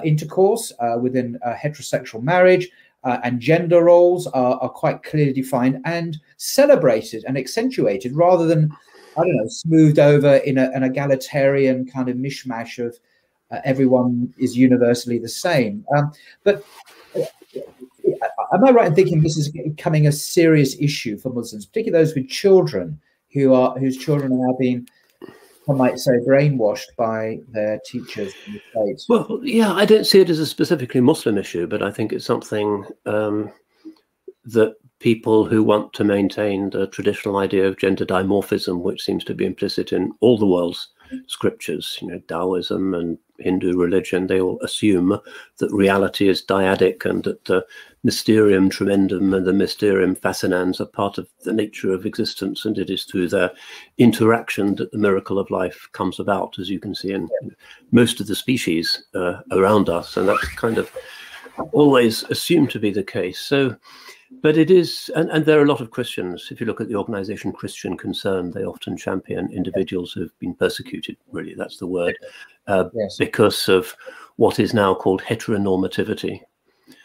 [0.03, 2.69] intercourse uh, within heterosexual marriage,
[3.03, 8.71] uh, and gender roles are, are, quite clearly defined and celebrated and accentuated rather than,
[9.17, 12.97] I don't know, smoothed over in a, an egalitarian kind of mishmash of
[13.51, 15.85] uh, everyone is universally the same.
[15.95, 16.11] Um,
[16.43, 16.63] but
[17.15, 17.25] uh,
[18.53, 22.15] am I right in thinking this is becoming a serious issue for Muslims, particularly those
[22.15, 22.99] with children
[23.33, 24.87] who are whose children are now being
[25.69, 29.07] I might say, brainwashed by their teachers in the States?
[29.07, 32.25] Well, yeah, I don't see it as a specifically Muslim issue, but I think it's
[32.25, 33.51] something um,
[34.45, 39.33] that people who want to maintain the traditional idea of gender dimorphism, which seems to
[39.33, 40.89] be implicit in all the world's
[41.27, 41.97] scriptures.
[42.01, 45.19] You know, Taoism and Hindu religion, they all assume
[45.57, 47.65] that reality is dyadic and that the
[48.03, 52.89] mysterium tremendum and the mysterium fascinans are part of the nature of existence, and it
[52.89, 53.51] is through their
[53.97, 57.29] interaction that the miracle of life comes about, as you can see in
[57.91, 60.91] most of the species uh, around us, and that's kind of
[61.71, 63.39] always assumed to be the case.
[63.39, 63.75] So
[64.41, 66.49] but it is, and, and there are a lot of Christians.
[66.51, 71.17] If you look at the organization Christian Concern, they often champion individuals who've been persecuted,
[71.31, 72.17] really, that's the word,
[72.67, 73.17] uh, yes.
[73.17, 73.95] because of
[74.37, 76.41] what is now called heteronormativity.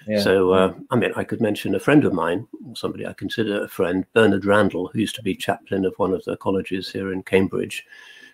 [0.07, 0.23] Yeah.
[0.23, 3.69] So, uh, I mean, I could mention a friend of mine, somebody I consider a
[3.69, 7.23] friend, Bernard Randall, who used to be chaplain of one of the colleges here in
[7.23, 7.85] Cambridge,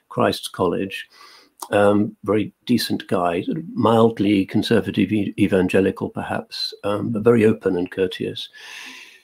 [0.08, 1.08] Christ's College.
[1.70, 8.50] Um, very decent guy, mildly conservative evangelical, perhaps, um, but very open and courteous.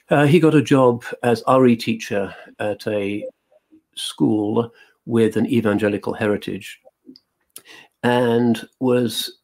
[0.09, 3.25] Uh, he got a job as RE teacher at a
[3.95, 4.73] school
[5.07, 6.81] with an evangelical heritage
[8.03, 9.39] and was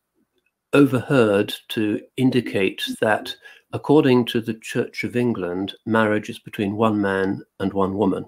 [0.72, 3.34] overheard to indicate that,
[3.72, 8.26] according to the Church of England, marriage is between one man and one woman.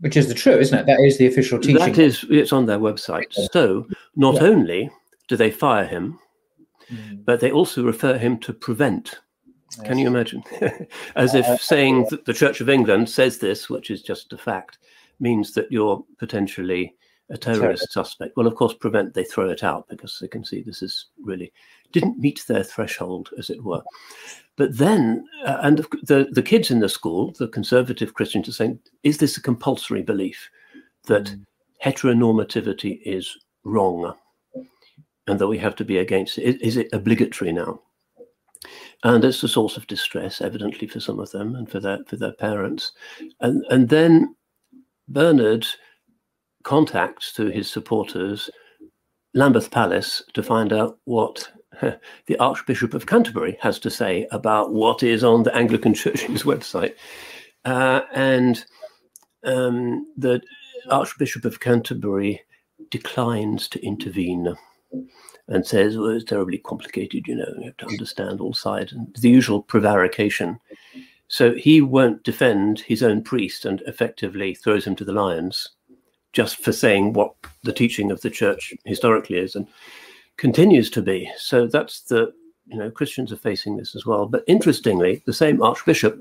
[0.00, 0.86] Which is the true, isn't it?
[0.86, 1.76] That is the official teaching.
[1.76, 3.32] That is, it's on their website.
[3.52, 4.42] So not yeah.
[4.42, 4.90] only
[5.28, 6.18] do they fire him,
[6.90, 7.24] mm.
[7.24, 9.20] but they also refer him to prevent.
[9.76, 9.86] Yes.
[9.86, 10.42] Can you imagine?
[11.16, 14.38] As if uh, saying that the Church of England says this, which is just a
[14.38, 14.78] fact,
[15.20, 16.94] means that you're potentially
[17.30, 18.36] a terrorist suspect.
[18.36, 21.52] Well, of course, prevent they throw it out because they can see this is really
[21.92, 23.82] didn't meet their threshold, as it were.
[24.56, 28.80] But then, uh, and the the kids in the school, the conservative Christians, are saying,
[29.02, 30.50] is this a compulsory belief
[31.06, 31.44] that mm.
[31.84, 34.14] heteronormativity is wrong,
[35.26, 36.44] and that we have to be against it?
[36.44, 37.80] Is, is it obligatory now?
[39.04, 42.16] and it's a source of distress, evidently for some of them and for their for
[42.16, 42.92] their parents.
[43.40, 44.34] And and then
[45.08, 45.66] Bernard
[46.62, 48.50] contacts to his supporters
[49.34, 51.48] Lambeth Palace to find out what
[51.80, 56.94] the Archbishop of Canterbury has to say about what is on the Anglican Church's website.
[57.64, 58.64] Uh, and
[59.44, 60.40] um, the
[60.90, 62.40] Archbishop of Canterbury
[62.90, 64.54] declines to intervene
[65.48, 69.14] and says, well, it's terribly complicated, you know, you have to understand all sides, and
[69.20, 70.58] the usual prevarication.
[71.28, 75.68] So he won't defend his own priest and effectively throws him to the lions
[76.32, 79.66] just for saying what the teaching of the church historically is and
[80.36, 81.30] continues to be.
[81.36, 82.32] So that's the,
[82.66, 84.26] you know, Christians are facing this as well.
[84.26, 86.20] But interestingly, the same archbishop,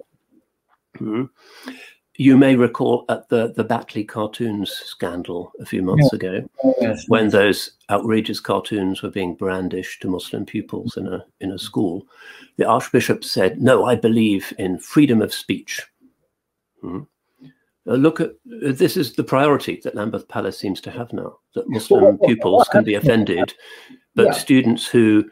[0.97, 1.25] hmm,
[2.17, 6.17] you may recall at the, the Batley cartoons scandal a few months yeah.
[6.17, 6.49] ago,
[6.81, 7.05] yes.
[7.07, 12.05] when those outrageous cartoons were being brandished to Muslim pupils in a, in a school,
[12.57, 15.81] the archbishop said, No, I believe in freedom of speech.
[16.81, 17.03] Hmm.
[17.89, 21.37] Uh, look at uh, this is the priority that Lambeth Palace seems to have now
[21.55, 23.53] that Muslim pupils can be offended,
[24.15, 24.31] but yeah.
[24.31, 25.25] students who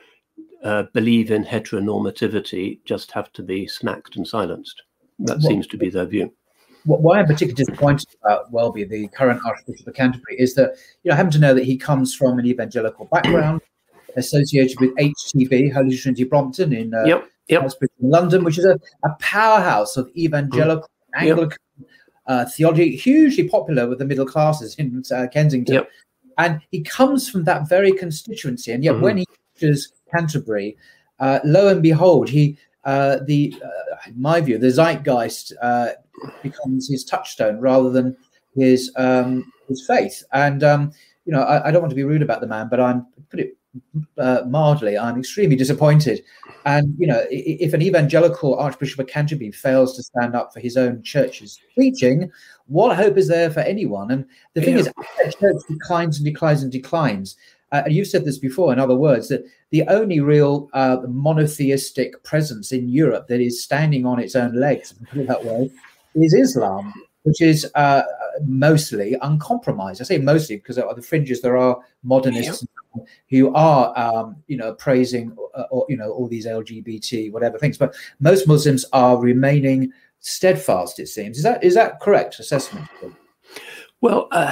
[0.64, 4.82] uh, believe in heteronormativity just have to be smacked and silenced.
[5.20, 6.34] That seems to be their view.
[6.86, 11.14] Why I'm particularly disappointed about Welby, the current Archbishop of Canterbury, is that you know
[11.14, 13.62] I happen to know that he comes from an evangelical background,
[14.16, 17.72] associated with HTB, Holy Trinity Brompton in uh, yep, yep.
[18.00, 21.22] London, which is a, a powerhouse of evangelical mm.
[21.22, 21.67] Anglican yep
[22.28, 25.76] uh, theology, hugely popular with the middle classes in uh, Kensington.
[25.76, 25.90] Yep.
[26.38, 28.72] And he comes from that very constituency.
[28.72, 29.04] And yet, mm-hmm.
[29.04, 30.78] when he reaches Canterbury,
[31.20, 35.90] uh, lo and behold, he uh, the uh, in my view, the zeitgeist uh,
[36.42, 38.16] becomes his touchstone rather than
[38.56, 40.24] his um, his faith.
[40.32, 40.92] And um,
[41.26, 43.42] you know, I, I, don't want to be rude about the man, but I'm put
[43.42, 43.58] it
[44.18, 46.24] uh, mildly, I'm extremely disappointed.
[46.66, 50.78] And you know, if an evangelical Archbishop of Canterbury fails to stand up for his
[50.78, 52.32] own church's preaching,
[52.68, 54.12] what hope is there for anyone?
[54.12, 54.92] And the thing yeah.
[55.26, 57.36] is, church declines and declines and declines.
[57.72, 62.24] Uh, and you've said this before, in other words, that the only real uh, monotheistic
[62.24, 65.70] presence in Europe that is standing on its own legs, put it that way,
[66.16, 68.04] is Islam which is uh,
[68.46, 70.02] mostly uncompromised.
[70.02, 73.08] I say mostly because at the fringes there are modernists yep.
[73.30, 77.78] who are, um, you know, praising uh, or you know all these LGBT whatever things,
[77.78, 81.00] but most Muslims are remaining steadfast.
[81.00, 82.88] It seems is that is that correct assessment?
[84.02, 84.28] Well.
[84.32, 84.52] Uh,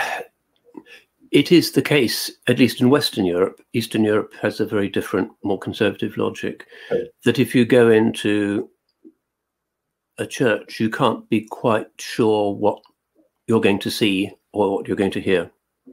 [1.31, 3.59] it is the case, at least in Western Europe.
[3.73, 6.65] Eastern Europe has a very different, more conservative logic.
[7.25, 8.69] That if you go into
[10.17, 12.81] a church, you can't be quite sure what
[13.47, 15.51] you're going to see or what you're going to hear.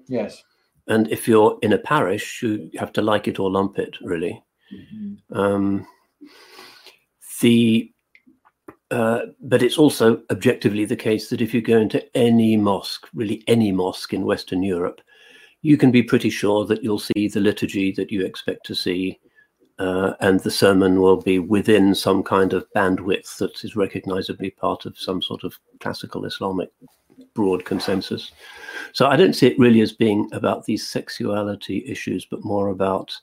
[0.09, 0.43] Yes.
[0.89, 4.43] And if you're in a parish, you have to like it or lump it, really.
[4.73, 5.37] Mm-hmm.
[5.37, 5.87] Um,
[7.41, 7.93] the
[8.91, 13.43] uh, but it's also objectively the case that if you go into any mosque, really
[13.49, 15.01] any mosque in Western Europe,
[15.63, 19.19] you can be pretty sure that you'll see the liturgy that you expect to see,
[19.79, 24.87] uh, and the sermon will be within some kind of bandwidth that is recognizably part
[24.87, 26.71] of some sort of classical Islamic
[27.35, 28.33] broad consensus.
[28.93, 33.17] So I don't see it really as being about these sexuality issues, but more about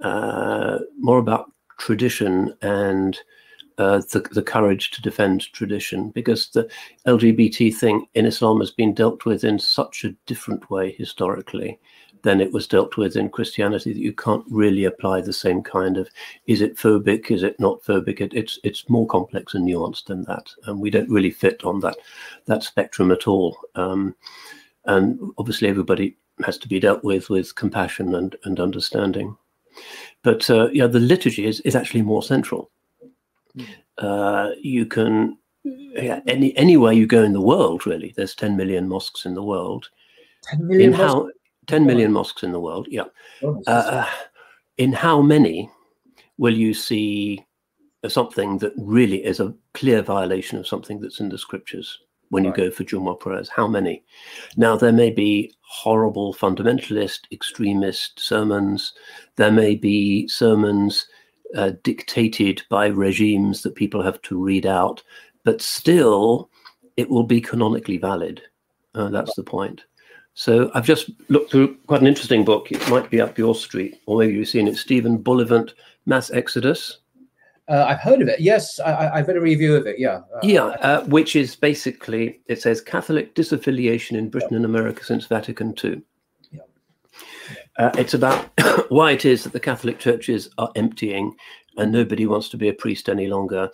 [0.00, 3.18] uh, more about tradition and
[3.78, 6.68] uh, the, the courage to defend tradition because the
[7.06, 11.78] LGBT thing in Islam has been dealt with in such a different way historically
[12.22, 15.96] than it was dealt with in Christianity that you can't really apply the same kind
[15.96, 16.08] of
[16.46, 18.20] is it phobic, is it not phobic?
[18.20, 21.80] It, it's it's more complex and nuanced than that, and we don't really fit on
[21.80, 21.96] that
[22.46, 23.58] that spectrum at all.
[23.74, 24.14] Um,
[24.84, 29.36] and obviously, everybody has to be dealt with with compassion and and understanding.
[30.22, 32.70] But uh, yeah, the liturgy is is actually more central.
[33.54, 33.64] Hmm.
[33.98, 38.12] Uh, you can yeah, any anywhere you go in the world, really.
[38.16, 39.88] There's 10 million mosques in the world.
[40.44, 41.30] 10 million in how
[41.68, 43.04] 10 million mosques in the world, yeah.
[43.66, 44.06] Uh,
[44.78, 45.70] in how many
[46.38, 47.44] will you see
[48.08, 51.98] something that really is a clear violation of something that's in the scriptures
[52.30, 53.48] when you go for Jumu'ah prayers?
[53.48, 54.02] How many?
[54.56, 58.94] Now, there may be horrible fundamentalist, extremist sermons.
[59.36, 61.06] There may be sermons
[61.54, 65.02] uh, dictated by regimes that people have to read out,
[65.44, 66.50] but still
[66.96, 68.42] it will be canonically valid.
[68.94, 69.84] Uh, that's the point.
[70.38, 72.70] So I've just looked through quite an interesting book.
[72.70, 74.76] It might be up your street, or maybe you've seen it.
[74.76, 75.74] Stephen Bullivant,
[76.06, 76.98] Mass Exodus.
[77.66, 78.38] Uh, I've heard of it.
[78.38, 79.98] Yes, I, have read a review of it.
[79.98, 80.20] Yeah.
[80.32, 85.26] Uh, yeah, uh, which is basically it says Catholic disaffiliation in Britain and America since
[85.26, 86.02] Vatican II.
[87.76, 88.48] Uh, it's about
[88.90, 91.34] why it is that the Catholic churches are emptying
[91.78, 93.70] and nobody wants to be a priest any longer.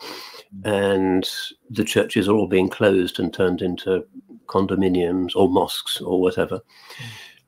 [0.64, 1.29] And
[1.71, 4.05] the churches are all being closed and turned into
[4.47, 6.61] condominiums or mosques or whatever.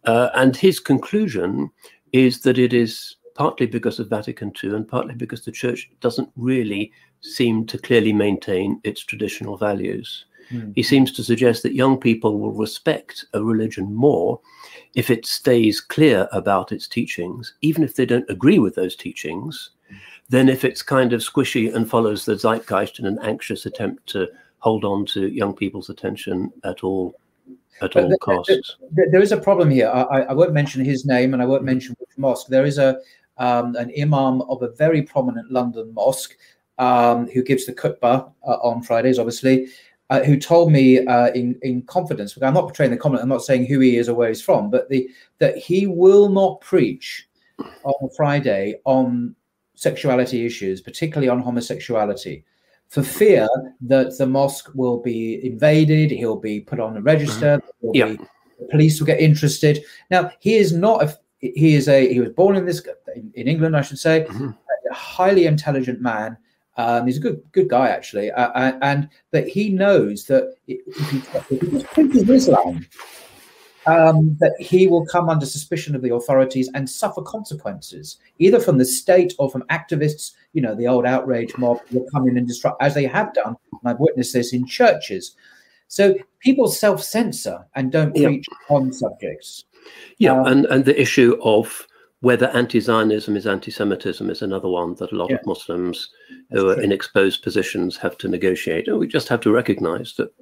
[0.05, 1.71] Uh, and his conclusion
[2.13, 6.31] is that it is partly because of Vatican II and partly because the church doesn't
[6.37, 6.91] really
[7.21, 10.25] seem to clearly maintain its traditional values.
[10.51, 10.73] Mm.
[10.75, 14.41] He seems to suggest that young people will respect a religion more
[14.95, 19.71] if it stays clear about its teachings, even if they don't agree with those teachings,
[20.29, 24.29] than if it's kind of squishy and follows the zeitgeist in an anxious attempt to
[24.59, 27.15] hold on to young people's attention at all
[27.83, 28.77] at all there, costs.
[28.93, 29.89] There, there is a problem here.
[29.89, 32.49] I, I, won't mention his name and I won't mention which mosque.
[32.49, 32.99] There is a
[33.39, 36.37] um, an imam of a very prominent London mosque
[36.79, 39.69] um, who gives the khutbah uh, on Fridays, obviously,
[40.09, 42.37] uh, who told me uh, in in confidence.
[42.41, 43.23] I'm not portraying the comment.
[43.23, 45.09] I'm not saying who he is or where he's from, but the
[45.39, 47.29] that he will not preach
[47.85, 49.35] on Friday on
[49.77, 52.45] sexuality issues, particularly on homosexuality,
[52.89, 53.49] for fear
[53.83, 56.11] that the mosque will be invaded.
[56.11, 57.63] He'll be put on a register.
[57.85, 57.95] Mm-hmm.
[57.95, 58.07] Yeah.
[58.07, 58.19] Be,
[58.71, 59.85] police will get interested.
[60.11, 61.19] Now he is not a.
[61.39, 62.13] He is a.
[62.13, 62.85] He was born in this
[63.15, 64.27] in, in England, I should say.
[64.29, 64.51] Mm-hmm.
[64.91, 66.37] A highly intelligent man
[66.77, 71.09] um, he's a good good guy actually, uh, uh and but he knows that if
[71.11, 71.23] he,
[71.57, 72.87] if preaches Islam,
[73.87, 78.79] um, that he will come under suspicion of the authorities and suffer consequences, either from
[78.79, 80.33] the state or from activists.
[80.53, 83.57] You know, the old outrage mob will come in and disrupt, as they have done.
[83.73, 85.37] And I've witnessed this in churches.
[85.89, 89.65] So people self censor and don't preach on subjects.
[90.19, 91.87] Yeah, um, and and the issue of
[92.21, 95.37] whether anti-Zionism is anti-Semitism is another one that a lot yeah.
[95.37, 96.11] of Muslims
[96.51, 96.83] That's who are true.
[96.83, 98.89] in exposed positions have to negotiate.
[98.89, 100.33] And we just have to recognize that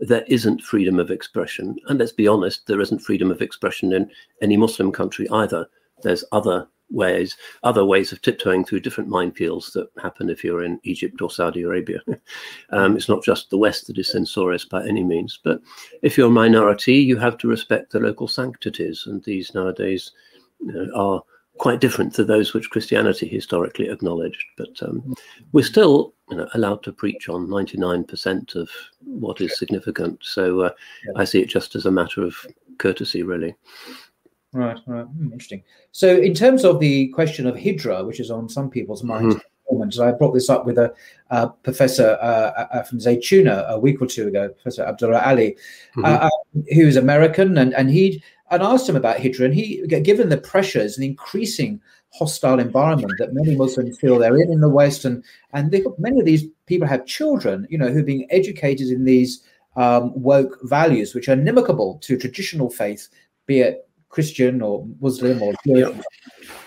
[0.00, 1.76] there isn't freedom of expression.
[1.88, 4.10] And let's be honest, there isn't freedom of expression in
[4.42, 5.68] any Muslim country either.
[6.02, 10.80] There's other ways, other ways of tiptoeing through different minefields that happen if you're in
[10.82, 12.00] Egypt or Saudi Arabia.
[12.70, 15.60] um, it's not just the West that is censorious by any means, but
[16.02, 20.12] if you're a minority, you have to respect the local sanctities, and these nowadays
[20.60, 21.22] you know, are
[21.60, 24.42] quite different to those which Christianity historically acknowledged.
[24.56, 25.14] But um,
[25.52, 28.70] we're still you know, allowed to preach on 99% of
[29.04, 30.18] what is significant.
[30.22, 30.70] So uh.
[31.16, 32.34] I see it just as a matter of
[32.78, 33.54] courtesy, really.
[34.54, 35.06] Right, right.
[35.20, 35.62] Interesting.
[35.92, 40.02] So, in terms of the question of Hijra, which is on some people's minds, mm-hmm.
[40.02, 40.92] I brought this up with a
[41.30, 45.56] uh, professor uh, uh from Zaytuna a week or two ago, Professor Abdullah Ali,
[45.96, 46.04] mm-hmm.
[46.04, 46.30] Uh, uh,
[46.74, 50.96] who's American, and, and he and asked him about Hijra, and he, given the pressures
[50.96, 51.80] and increasing
[52.12, 56.18] hostile environment that many Muslims feel they're in in the West, and and they, many
[56.18, 59.42] of these people have children, you know, who are being educated in these
[59.76, 63.08] um, woke values, which are inimical to traditional faith,
[63.46, 65.96] be it Christian or Muslim or Jewish.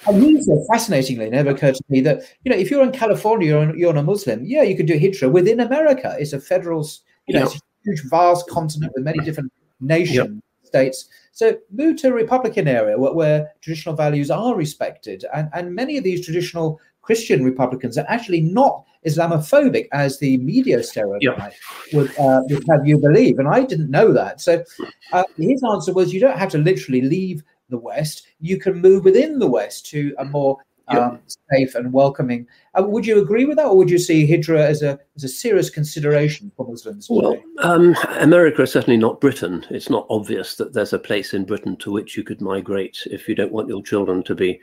[0.08, 2.94] And he said, fascinatingly, it never occurred to me that you know if you're in
[2.94, 6.16] California, you're, you're a Muslim, yeah, you could do Hijra within America.
[6.18, 6.88] It's a federal,
[7.28, 12.10] you know, it's a huge, vast continent with many different nations, states So move to
[12.10, 16.80] a Republican area where, where, traditional values are respected, and and many of these traditional
[17.02, 21.54] Christian Republicans are actually not Islamophobic as the media stereotype
[21.92, 23.40] would, uh, would have you believe.
[23.40, 24.40] And I didn't know that.
[24.40, 24.64] So
[25.12, 29.04] uh, his answer was you don't have to literally leave the West, you can move
[29.04, 30.58] within the West to a more
[30.88, 31.20] um,
[31.52, 32.48] safe and welcoming.
[32.78, 35.30] Uh, would you agree with that, or would you see Hijra as a as a
[35.30, 37.08] serious consideration for Muslims?
[37.10, 39.66] Well, um, America is certainly not Britain.
[39.70, 43.28] It's not obvious that there's a place in Britain to which you could migrate if
[43.28, 44.60] you don't want your children to be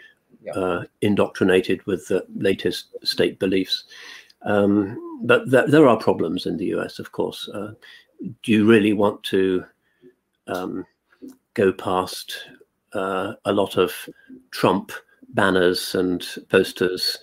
[0.54, 3.84] uh, indoctrinated with the latest state beliefs.
[4.42, 7.48] Um, but th- there are problems in the US, of course.
[7.52, 7.72] Uh,
[8.42, 9.64] do you really want to
[10.46, 10.86] um,
[11.54, 12.46] go past
[12.92, 13.92] uh, a lot of
[14.50, 14.92] Trump
[15.34, 17.18] banners and posters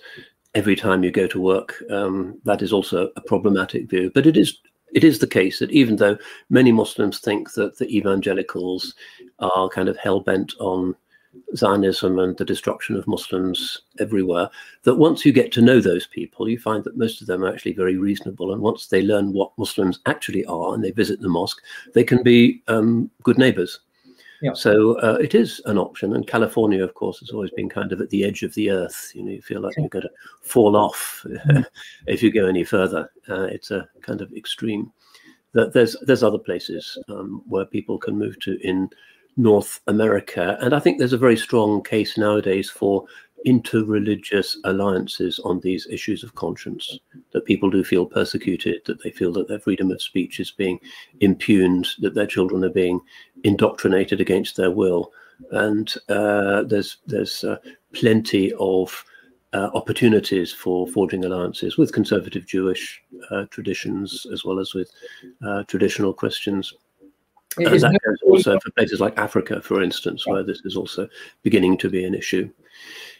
[0.54, 1.82] every time you go to work?
[1.90, 4.10] Um, that is also a problematic view.
[4.14, 4.58] But it is
[4.94, 6.18] it is the case that even though
[6.50, 8.94] many Muslims think that the evangelicals
[9.38, 10.94] are kind of hell bent on
[11.54, 14.48] Zionism and the destruction of Muslims everywhere,
[14.84, 17.52] that once you get to know those people, you find that most of them are
[17.52, 18.52] actually very reasonable.
[18.52, 21.62] And once they learn what Muslims actually are and they visit the mosque,
[21.94, 23.80] they can be um, good neighbors.
[24.40, 24.52] Yeah.
[24.52, 26.14] So uh, it is an option.
[26.14, 29.10] And California, of course, has always been kind of at the edge of the earth.
[29.14, 30.10] You know, you feel like you're going to
[30.42, 31.66] fall off mm.
[32.06, 33.10] if you go any further.
[33.28, 34.92] Uh, it's a kind of extreme.
[35.54, 38.90] That there's there's other places um, where people can move to in
[39.38, 40.58] North America.
[40.60, 43.06] And I think there's a very strong case nowadays for
[43.46, 46.98] interreligious alliances on these issues of conscience,
[47.32, 50.78] that people do feel persecuted, that they feel that their freedom of speech is being
[51.20, 53.00] impugned, that their children are being
[53.44, 55.12] indoctrinated against their will.
[55.52, 57.58] And uh, there's there's uh,
[57.92, 59.04] plenty of
[59.52, 64.90] uh, opportunities for forging alliances with conservative Jewish uh, traditions as well as with
[65.46, 66.74] uh, traditional Christians.
[67.56, 71.08] And that goes also for places like Africa, for instance, where this is also
[71.42, 72.48] beginning to be an issue.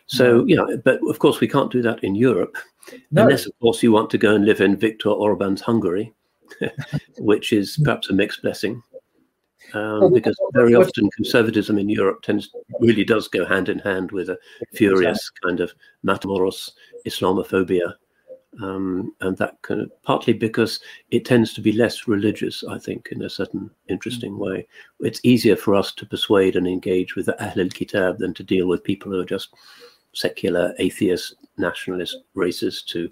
[0.08, 2.56] So, you know, but of course, we can't do that in Europe,
[3.10, 3.22] no.
[3.22, 6.12] unless, of course, you want to go and live in Viktor Orban's Hungary,
[7.18, 8.82] which is perhaps a mixed blessing.
[9.74, 12.48] Um, because very often conservatism in Europe tends
[12.80, 14.38] really does go hand in hand with a
[14.72, 16.70] furious kind of Matamoros
[17.06, 17.92] Islamophobia
[18.62, 20.80] um, and that kind of partly because
[21.10, 24.38] it tends to be less religious, I think, in a certain interesting mm.
[24.38, 24.66] way.
[25.00, 28.42] It's easier for us to persuade and engage with the Ahl al Kitab than to
[28.42, 29.54] deal with people who are just
[30.14, 33.10] secular, atheist, nationalist races to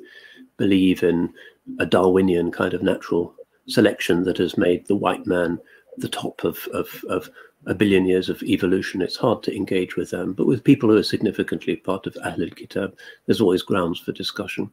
[0.57, 1.33] believe in
[1.79, 3.35] a Darwinian kind of natural
[3.67, 5.59] selection that has made the white man
[5.99, 7.31] the top of, of, of
[7.67, 9.03] a billion years of evolution.
[9.03, 10.33] It's hard to engage with them.
[10.33, 14.13] But with people who are significantly part of Ahl al Kitab, there's always grounds for
[14.13, 14.71] discussion.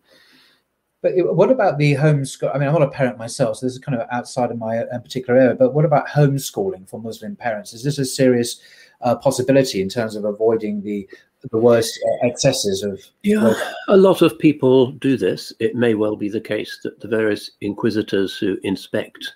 [1.02, 2.54] But what about the homeschool?
[2.54, 4.78] I mean, I'm not a parent myself, so this is kind of outside of my
[4.80, 5.56] uh, particular area.
[5.56, 7.74] But what about homeschooling for Muslim parents?
[7.74, 8.62] Is this a serious
[9.02, 11.10] uh, possibility in terms of avoiding the
[11.52, 13.02] the worst uh, excesses of?
[13.24, 13.54] Yeah,
[13.88, 15.54] a lot of people do this.
[15.60, 19.34] It may well be the case that the various inquisitors who inspect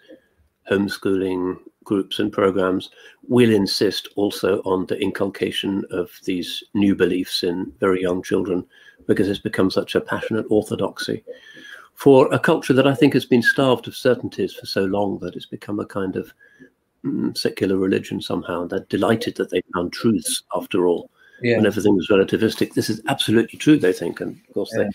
[0.70, 2.90] homeschooling groups and programs
[3.28, 8.66] will insist also on the inculcation of these new beliefs in very young children
[9.08, 11.24] because it's become such a passionate orthodoxy
[11.98, 15.36] for a culture that I think has been starved of certainties for so long that
[15.36, 16.32] it's become a kind of
[17.04, 18.68] mm, secular religion somehow.
[18.68, 21.10] They're delighted that they found truths after all.
[21.42, 21.58] Yeah.
[21.58, 23.78] When everything was relativistic, this is absolutely true.
[23.78, 24.86] They think, and of course, yeah.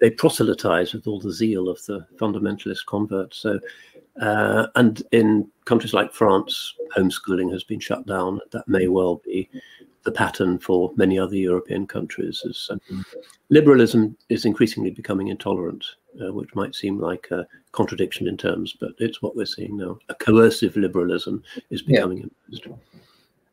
[0.00, 3.38] they they proselytize with all the zeal of the fundamentalist converts.
[3.38, 3.60] So,
[4.20, 8.40] uh, and in countries like France, homeschooling has been shut down.
[8.50, 9.48] That may well be
[10.04, 12.42] the pattern for many other European countries.
[12.48, 13.02] As uh,
[13.50, 15.84] liberalism is increasingly becoming intolerant,
[16.20, 19.98] uh, which might seem like a contradiction in terms, but it's what we're seeing now.
[20.08, 22.58] A coercive liberalism is becoming yeah.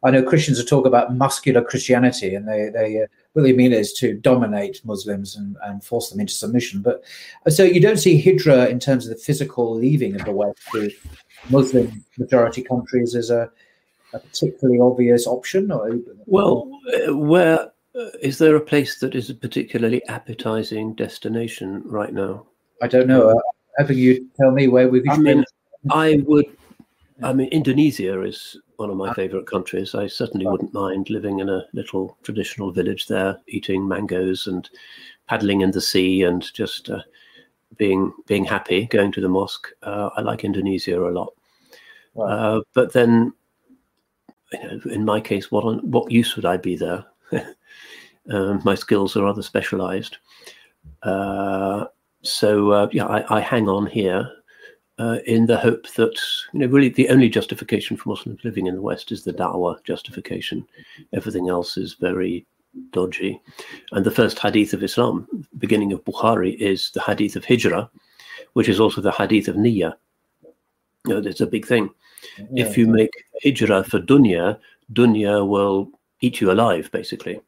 [0.02, 3.93] I know Christians talk about muscular Christianity, and they they uh, what they mean is
[3.93, 6.82] to dominate Muslims and, and force them into submission.
[6.82, 7.04] But
[7.45, 10.60] uh, so you don't see hijra in terms of the physical leaving of the West
[10.72, 10.89] to
[11.50, 13.52] Muslim majority countries as a
[14.14, 15.72] a particularly obvious option?
[15.72, 16.70] Or well,
[17.08, 22.45] uh, where uh, is there a place that is a particularly appetizing destination right now?
[22.82, 23.30] I don't know.
[23.30, 25.08] Uh, you tell me where we've.
[25.10, 25.43] I mean,
[25.91, 26.45] I would.
[27.22, 29.93] I mean, Indonesia is one of my favorite countries.
[29.93, 34.69] I certainly wouldn't mind living in a little traditional village there, eating mangoes and
[35.27, 37.01] paddling in the sea and just uh,
[37.77, 39.67] being being happy, going to the mosque.
[39.84, 41.34] Uh, I like Indonesia a lot.
[42.13, 42.25] Wow.
[42.25, 43.34] Uh, but then
[44.53, 47.05] you know, in my case, what on, what use would I be there?
[48.32, 50.17] um, my skills are rather specialized.
[51.03, 51.86] Uh,
[52.23, 54.30] so uh, yeah, I, I, hang on here.
[55.00, 56.20] Uh, in the hope that
[56.54, 59.84] you know really the only justification for Muslims living in the West is the da'wah
[59.84, 60.68] justification.
[61.14, 62.45] Everything else is very
[62.91, 63.41] dodgy.
[63.93, 65.28] And the first hadith of Islam,
[65.58, 67.89] beginning of Bukhari, is the hadith of Hijrah,
[68.54, 69.93] which is also the hadith of Niyyah.
[71.08, 71.89] You know, it's a big thing.
[72.52, 72.66] Yeah.
[72.66, 73.12] If you make
[73.43, 74.60] Hijrah for dunya,
[74.93, 75.89] dunya will
[76.22, 77.39] eat you alive, basically.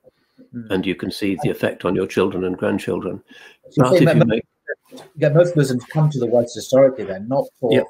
[0.55, 0.69] Mm.
[0.71, 3.21] And you can see the effect on your children and grandchildren.
[3.71, 4.40] So if you make
[5.19, 7.85] get most Muslims come to the West historically, then not for yep.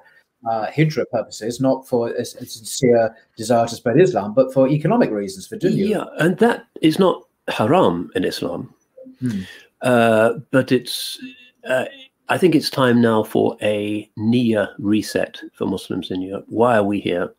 [0.49, 5.11] uh, hijra purposes, not for a, a, sincere desire to spread Islam, but for economic
[5.11, 5.89] reasons, for dunya.
[5.89, 8.73] Yeah, and that is not haram in Islam,
[9.19, 9.41] hmm.
[9.81, 11.19] uh, but it's.
[11.67, 11.85] Uh,
[12.29, 16.45] I think it's time now for a niyyah reset for Muslims in Europe.
[16.47, 17.33] Why are we here?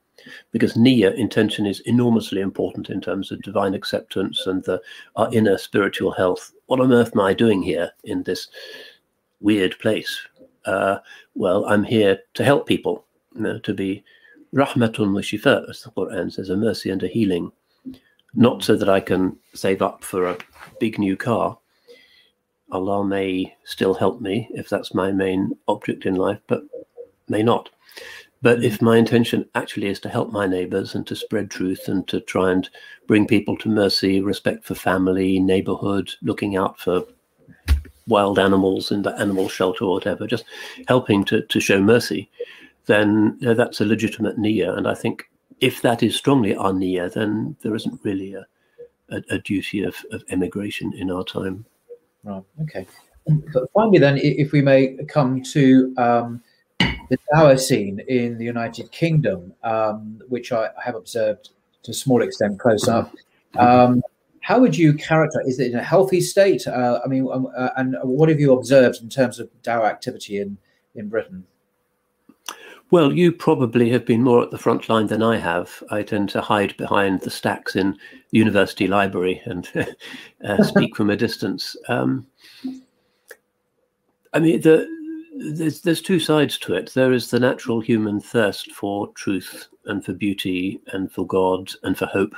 [0.50, 4.82] Because niyyah intention is enormously important in terms of divine acceptance and the,
[5.16, 6.52] our inner spiritual health.
[6.66, 8.48] What on earth am I doing here in this
[9.42, 10.26] weird place.
[10.64, 10.98] Uh,
[11.34, 14.04] well, I'm here to help people, you know, to be
[14.54, 17.52] rahmatun wa shifa, as the Quran says, a mercy and a healing.
[18.34, 20.38] Not so that I can save up for a
[20.80, 21.58] big new car.
[22.70, 26.62] Allah may still help me if that's my main object in life, but
[27.28, 27.68] may not.
[28.40, 32.08] But if my intention actually is to help my neighbors and to spread truth and
[32.08, 32.68] to try and
[33.06, 37.04] bring people to mercy, respect for family, neighborhood, looking out for
[38.12, 40.44] wild animals in the animal shelter or whatever, just
[40.86, 42.30] helping to, to show mercy,
[42.86, 44.76] then uh, that's a legitimate niyyah.
[44.76, 48.44] And I think if that is strongly our niyyah, then there isn't really a,
[49.10, 51.64] a, a duty of, of emigration in our time.
[52.24, 52.44] Right.
[52.62, 52.86] Okay.
[53.54, 56.42] But finally, then, if we may come to um,
[57.08, 61.50] the Dawah scene in the United Kingdom, um, which I have observed
[61.84, 63.14] to a small extent close up.
[63.58, 64.02] Um,
[64.42, 65.46] how would you characterize?
[65.46, 66.66] Is it in a healthy state?
[66.66, 70.40] Uh, I mean, um, uh, and what have you observed in terms of Dawah activity
[70.40, 70.58] in
[70.94, 71.44] in Britain?
[72.90, 75.82] Well, you probably have been more at the front line than I have.
[75.90, 77.96] I tend to hide behind the stacks in
[78.32, 79.66] university library and
[80.44, 81.74] uh, speak from a distance.
[81.88, 82.26] Um,
[84.34, 84.86] I mean, the,
[85.54, 86.92] there's there's two sides to it.
[86.94, 91.96] There is the natural human thirst for truth and for beauty and for God and
[91.96, 92.34] for hope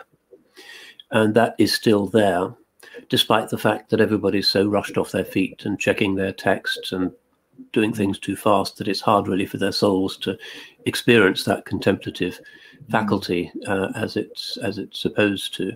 [1.11, 2.53] and that is still there,
[3.09, 7.13] despite the fact that everybody's so rushed off their feet and checking their texts and
[7.73, 10.37] doing things too fast that it's hard really for their souls to
[10.87, 12.41] experience that contemplative
[12.91, 15.73] faculty uh, as it's as it's supposed to.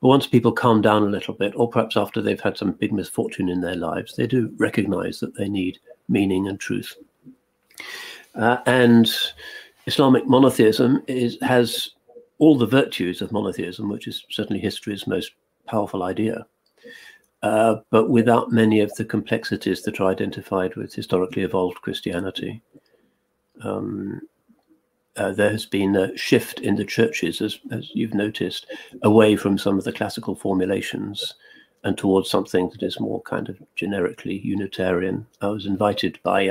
[0.00, 2.92] But once people calm down a little bit, or perhaps after they've had some big
[2.92, 6.94] misfortune in their lives, they do recognize that they need meaning and truth.
[8.34, 9.10] Uh, and
[9.86, 11.90] Islamic monotheism is, has
[12.38, 15.32] all the virtues of monotheism, which is certainly history's most
[15.66, 16.46] powerful idea,
[17.42, 22.62] uh, but without many of the complexities that are identified with historically evolved Christianity.
[23.62, 24.20] Um,
[25.16, 28.66] uh, there has been a shift in the churches, as, as you've noticed,
[29.02, 31.34] away from some of the classical formulations
[31.84, 35.26] and towards something that is more kind of generically Unitarian.
[35.40, 36.42] I was invited by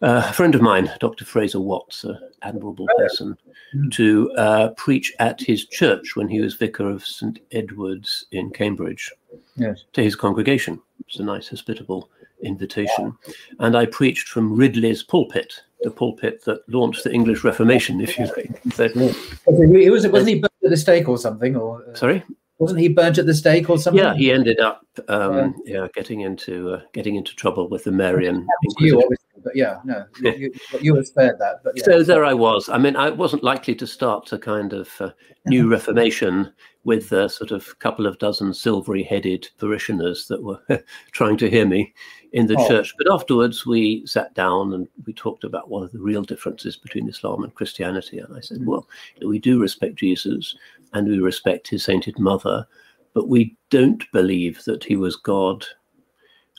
[0.00, 1.24] a friend of mine, Dr.
[1.24, 3.36] Fraser Watts, an admirable person,
[3.74, 3.92] mm.
[3.92, 7.38] to uh, preach at his church when he was vicar of St.
[7.52, 9.10] Edward's in Cambridge
[9.56, 9.84] yes.
[9.92, 10.80] to his congregation.
[11.06, 12.10] It's a nice, hospitable
[12.42, 13.16] invitation.
[13.58, 18.26] And I preached from Ridley's pulpit, the pulpit that launched the English Reformation, if you
[18.26, 18.60] like.
[18.74, 19.90] So, yeah.
[19.90, 21.56] was, wasn't he burnt at the stake or something?
[21.56, 22.24] Or uh, Sorry?
[22.58, 24.02] wasn't he burnt at the stake or something?
[24.02, 25.82] Yeah, he ended up um, yeah.
[25.82, 25.88] yeah.
[25.94, 28.46] getting into uh, getting into trouble with the Marian.
[28.78, 29.08] You,
[29.44, 31.62] but yeah, no, you, you, were spared that.
[31.62, 31.84] But yeah.
[31.84, 32.68] So there I was.
[32.68, 35.10] I mean, I wasn't likely to start a kind of uh,
[35.46, 36.52] new Reformation
[36.84, 40.60] with a sort of couple of dozen silvery-headed parishioners that were
[41.12, 41.94] trying to hear me
[42.32, 42.68] in the oh.
[42.68, 42.94] church.
[42.98, 47.08] But afterwards, we sat down and we talked about what are the real differences between
[47.08, 48.18] Islam and Christianity.
[48.18, 48.66] And I said, mm.
[48.66, 48.88] well,
[49.24, 50.56] we do respect Jesus
[50.92, 52.66] and we respect his sainted mother,
[53.14, 55.64] but we don't believe that he was God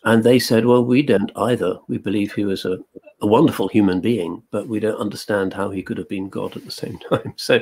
[0.05, 1.79] and they said, well, we don't either.
[1.89, 2.79] We believe he was a,
[3.21, 6.65] a wonderful human being, but we don't understand how he could have been God at
[6.65, 7.35] the same time.
[7.37, 7.61] So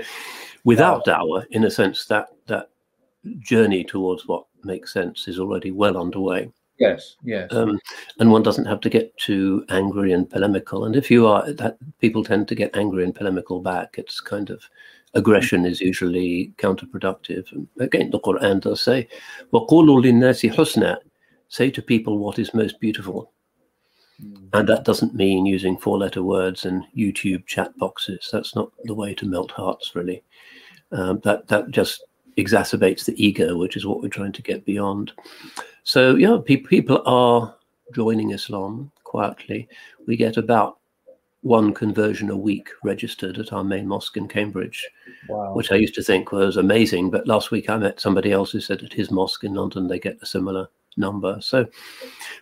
[0.65, 1.19] without wow.
[1.19, 2.71] Dawah, in a sense, that that
[3.41, 6.51] journey towards what makes sense is already well underway.
[6.79, 7.53] Yes, yes.
[7.53, 7.81] Um,
[8.21, 10.85] and one doesn't have to get too angry and polemical.
[10.85, 13.97] And if you are, that people tend to get angry and polemical back.
[13.99, 14.63] It's kind of
[15.15, 17.51] aggression is usually counterproductive.
[17.51, 19.09] And again, the Quran does say,
[19.53, 20.99] وَقُولُوا لِلنَّاسِ حُسْنًا
[21.54, 23.32] say to people what is most beautiful.
[24.20, 24.50] Mm.
[24.54, 28.28] And that doesn't mean using four letter words and YouTube chat boxes.
[28.34, 30.24] That's not the way to melt hearts, really.
[30.92, 32.04] Um, that, that just
[32.40, 35.12] exacerbates the ego, which is what we're trying to get beyond.
[35.84, 37.56] So, yeah, pe- people are
[37.94, 39.68] joining Islam quietly.
[40.08, 40.80] We get about
[41.42, 44.84] one conversion a week registered at our main mosque in Cambridge,
[45.30, 45.54] wow.
[45.54, 47.12] which I used to think was amazing.
[47.12, 50.00] But last week I met somebody else who said at his mosque in London they
[50.00, 50.68] get a similar
[50.98, 51.38] number.
[51.42, 51.66] So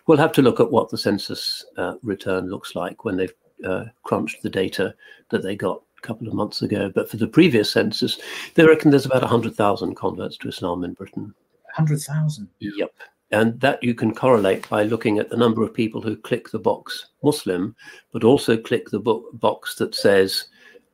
[0.06, 3.34] we'll have to look at what the census uh, return looks like when they've
[3.64, 4.94] uh, crunched the data
[5.30, 6.90] that they got a couple of months ago.
[6.94, 8.18] But for the previous census,
[8.54, 11.34] they reckon there's about 100,000 converts to Islam in Britain.
[11.76, 12.48] 100,000?
[12.60, 12.92] Yep.
[13.30, 16.58] And that you can correlate by looking at the number of people who click the
[16.58, 17.74] box Muslim,
[18.12, 20.48] but also click the box that says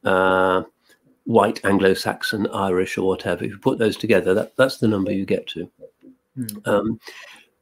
[0.04, 0.62] uh,
[1.24, 3.44] white, Anglo Saxon, Irish, or whatever.
[3.44, 5.70] If you put those together, that, that's the number you get to.
[6.38, 6.68] Mm.
[6.68, 7.00] Um,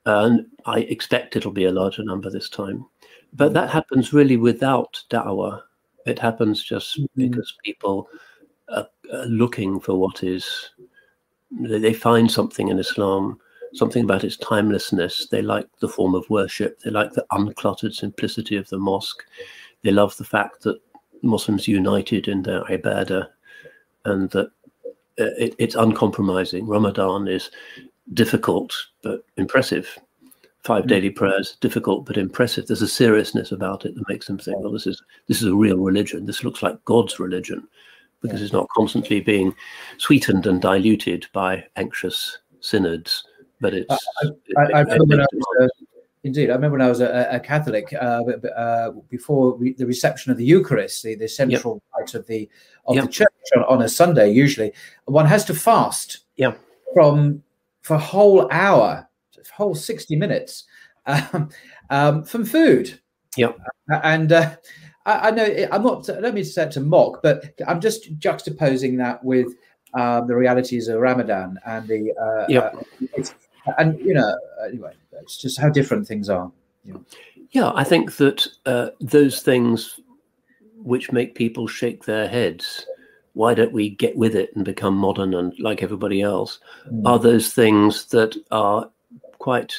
[0.07, 2.87] and I expect it'll be a larger number this time.
[3.33, 5.63] But that happens really without da'wah.
[6.07, 7.29] It happens just mm-hmm.
[7.29, 8.09] because people
[8.69, 10.71] are, are, looking for what is,
[11.51, 13.39] they find something in Islam,
[13.75, 15.27] something about its timelessness.
[15.29, 16.79] They like the form of worship.
[16.81, 19.25] They like the uncluttered simplicity of the mosque.
[19.83, 20.81] They love the fact that
[21.23, 23.29] Muslims united in their ibadah
[24.05, 24.47] and that
[25.19, 26.67] uh, it, it's uncompromising.
[26.67, 27.51] Ramadan is
[28.15, 29.99] difficult but impressive
[30.63, 30.89] five mm.
[30.89, 34.73] daily prayers difficult but impressive there's a seriousness about it that makes them think well
[34.73, 37.67] this is this is a real religion this looks like god's religion
[38.23, 39.55] because it's not constantly being
[39.99, 43.25] sweetened and diluted by anxious synods
[43.61, 44.29] but it's I,
[44.59, 45.85] I, I remember was, uh,
[46.25, 48.23] indeed i remember when i was a, a catholic uh,
[48.57, 52.01] uh, before we, the reception of the eucharist the, the central yep.
[52.01, 52.49] rite of the
[52.87, 53.05] of yep.
[53.05, 54.73] the church on, on, a sunday usually
[55.05, 56.55] one has to fast yeah
[56.95, 57.43] from
[57.87, 59.09] for a whole hour
[59.55, 60.65] whole 60 minutes
[61.07, 61.51] um,
[61.91, 62.99] um, from food.
[63.37, 63.53] Yeah.
[64.03, 64.57] And uh,
[65.05, 68.19] I, I, know I'm not, I don't mean to say to mock, but I'm just
[68.19, 69.55] juxtaposing that with
[69.95, 72.75] um, the realities of Ramadan and the, uh, yep.
[73.17, 76.51] uh, and, you know, anyway, it's just how different things are.
[77.53, 80.01] Yeah, I think that uh, those things
[80.75, 82.85] which make people shake their heads
[83.37, 86.59] why don't we get with it and become modern and like everybody else
[86.91, 87.07] mm.
[87.07, 88.91] are those things that are
[89.39, 89.75] quite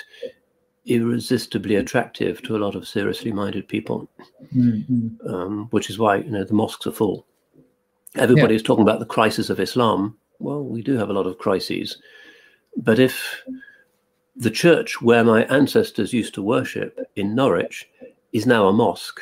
[0.86, 4.08] irresistibly attractive to a lot of seriously minded people,
[4.56, 5.28] mm-hmm.
[5.28, 7.26] um, which is why you know the mosques are full.
[8.14, 8.58] Everybody yeah.
[8.58, 10.16] is talking about the crisis of Islam.
[10.38, 11.98] Well, we do have a lot of crises,
[12.78, 13.44] but if
[14.36, 17.90] the church where my ancestors used to worship in Norwich
[18.34, 19.22] is now a mosque,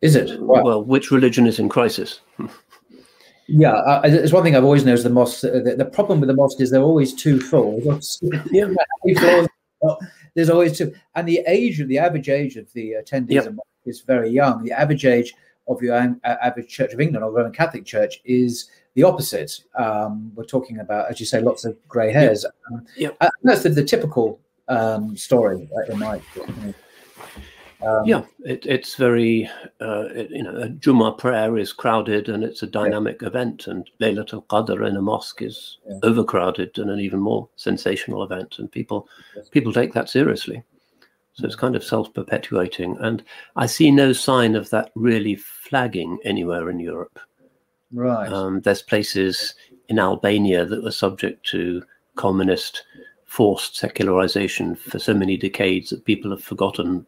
[0.00, 0.40] is it?
[0.40, 0.62] Wow.
[0.62, 2.20] Well, which religion is in crisis?
[3.50, 5.04] Yeah, uh, it's one thing I've always noticed.
[5.04, 5.42] The mosque.
[5.42, 7.80] Uh, the, the, problem with the mosque is they're always too full.
[8.52, 8.74] yeah,
[10.34, 13.54] there's always two, and the age of the average age of the attendees yep.
[13.86, 14.62] is very young.
[14.62, 15.34] The average age
[15.66, 15.94] of your
[16.24, 19.60] average Church of England or Roman Catholic Church is the opposite.
[19.76, 22.44] Um, we're talking about, as you say, lots of grey hairs.
[22.96, 23.16] Yep.
[23.20, 26.74] Um, that's the, the typical um, story in my opinion.
[27.80, 29.48] Um, yeah, it, it's very,
[29.80, 33.28] uh, it, you know, a Jummah prayer is crowded and it's a dynamic yeah.
[33.28, 35.98] event, and Laylatul Qadr in a mosque is yeah.
[36.02, 39.48] overcrowded and an even more sensational event, and people yes.
[39.48, 40.62] people take that seriously.
[41.34, 43.22] So it's kind of self-perpetuating, and
[43.54, 47.20] I see no sign of that really flagging anywhere in Europe.
[47.92, 48.28] Right.
[48.28, 49.54] Um, there's places
[49.88, 51.84] in Albania that were subject to
[52.16, 52.82] communist
[53.24, 57.06] forced secularization for so many decades that people have forgotten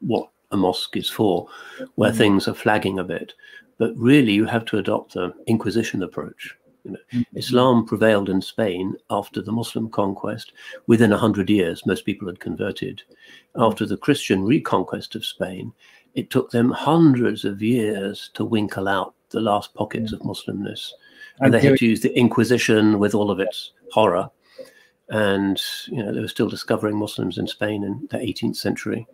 [0.00, 1.48] what a mosque is for,
[1.96, 3.34] where mm things are flagging a bit.
[3.78, 6.56] But really, you have to adopt the Inquisition approach.
[6.84, 10.52] You know, mm Islam prevailed in Spain after the Muslim conquest.
[10.86, 13.02] Within a hundred years, most people had converted.
[13.56, 15.72] After the Christian reconquest of Spain,
[16.14, 20.92] it took them hundreds of years to winkle out the last pockets of Muslimness.
[21.40, 24.30] And they had to use the Inquisition with all of its horror.
[25.10, 29.06] And you know, they were still discovering Muslims in Spain in the 18th century.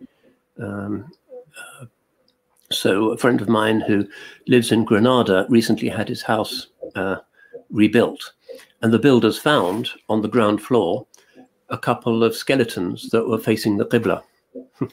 [0.59, 1.11] Um,
[1.81, 1.85] uh,
[2.71, 4.07] so a friend of mine who
[4.47, 7.17] lives in Granada recently had his house uh,
[7.69, 8.33] rebuilt,
[8.81, 11.05] and the builders found on the ground floor
[11.69, 14.21] a couple of skeletons that were facing the Qibla.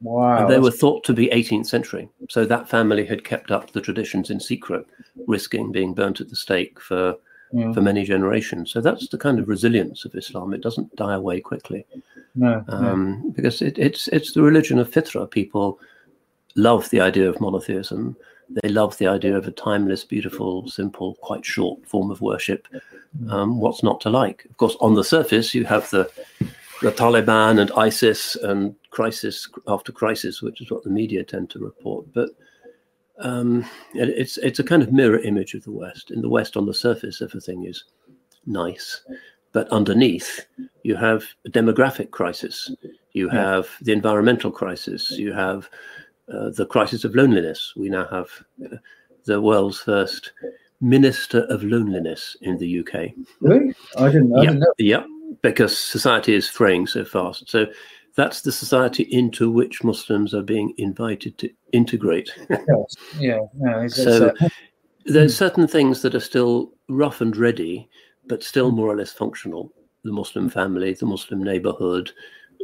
[0.00, 0.42] wow!
[0.42, 2.08] And they were thought to be 18th century.
[2.28, 4.86] So that family had kept up the traditions in secret,
[5.26, 7.16] risking being burnt at the stake for
[7.54, 7.72] yeah.
[7.72, 8.72] for many generations.
[8.72, 10.52] So that's the kind of resilience of Islam.
[10.52, 11.86] It doesn't die away quickly.
[12.34, 13.30] No, um, no.
[13.30, 15.30] because it, it's it's the religion of fitra.
[15.30, 15.78] People
[16.56, 18.16] love the idea of monotheism.
[18.62, 22.66] They love the idea of a timeless, beautiful, simple, quite short form of worship.
[23.22, 23.32] Mm.
[23.32, 24.44] Um, what's not to like?
[24.50, 26.10] Of course, on the surface, you have the
[26.82, 31.60] the Taliban and ISIS and crisis after crisis, which is what the media tend to
[31.60, 32.04] report.
[32.12, 32.30] But
[33.18, 36.10] um, it, it's it's a kind of mirror image of the West.
[36.10, 37.84] In the West, on the surface, everything is
[38.46, 39.02] nice,
[39.52, 40.46] but underneath,
[40.82, 42.70] you have a demographic crisis,
[43.12, 45.68] you have the environmental crisis, you have
[46.32, 47.72] uh, the crisis of loneliness.
[47.76, 48.28] We now have
[48.64, 48.76] uh,
[49.24, 50.32] the world's first
[50.80, 53.12] minister of loneliness in the UK.
[53.40, 53.74] Really?
[53.96, 54.72] I didn't, I yeah, didn't know.
[54.78, 55.04] Yeah,
[55.42, 57.48] because society is fraying so fast.
[57.48, 57.66] So
[58.16, 62.30] that's the society into which Muslims are being invited to integrate.
[62.48, 62.96] Yes.
[63.18, 63.40] Yeah.
[63.54, 64.48] No, so uh,
[65.04, 67.88] there's certain things that are still rough and ready,
[68.26, 69.72] but still more or less functional.
[70.04, 72.12] The Muslim family, the Muslim neighborhood,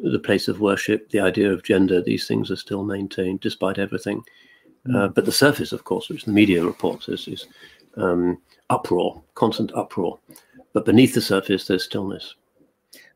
[0.03, 4.23] the place of worship, the idea of gender, these things are still maintained despite everything.
[4.95, 7.47] Uh, but the surface, of course, which the media reports, is, is
[7.97, 8.39] um,
[8.71, 10.19] uproar, constant uproar.
[10.73, 12.35] But beneath the surface, there's stillness.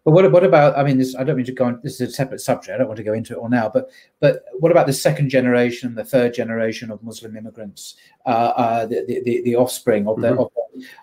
[0.05, 0.77] But what, what about?
[0.77, 1.81] I mean, this I don't mean to go on.
[1.83, 2.75] This is a separate subject.
[2.75, 3.71] I don't want to go into it all now.
[3.73, 3.91] But
[4.21, 7.97] but what about the second generation, the third generation of Muslim immigrants,
[8.27, 10.29] uh, uh, the, the the offspring of the?
[10.29, 10.41] Mhm.
[10.41, 10.51] Of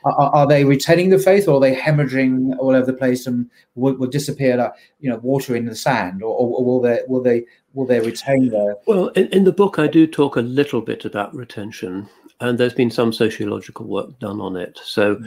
[0.04, 3.50] are, are they retaining the faith, or are they hemorrhaging all over the place and
[3.76, 7.22] will, will disappear like you know water in the sand, or, or will they will
[7.22, 8.76] they will they retain their?
[8.86, 12.08] Well, in, in the book, I do talk a little bit about retention,
[12.40, 14.80] and there's been some sociological work done on it.
[14.84, 15.20] So,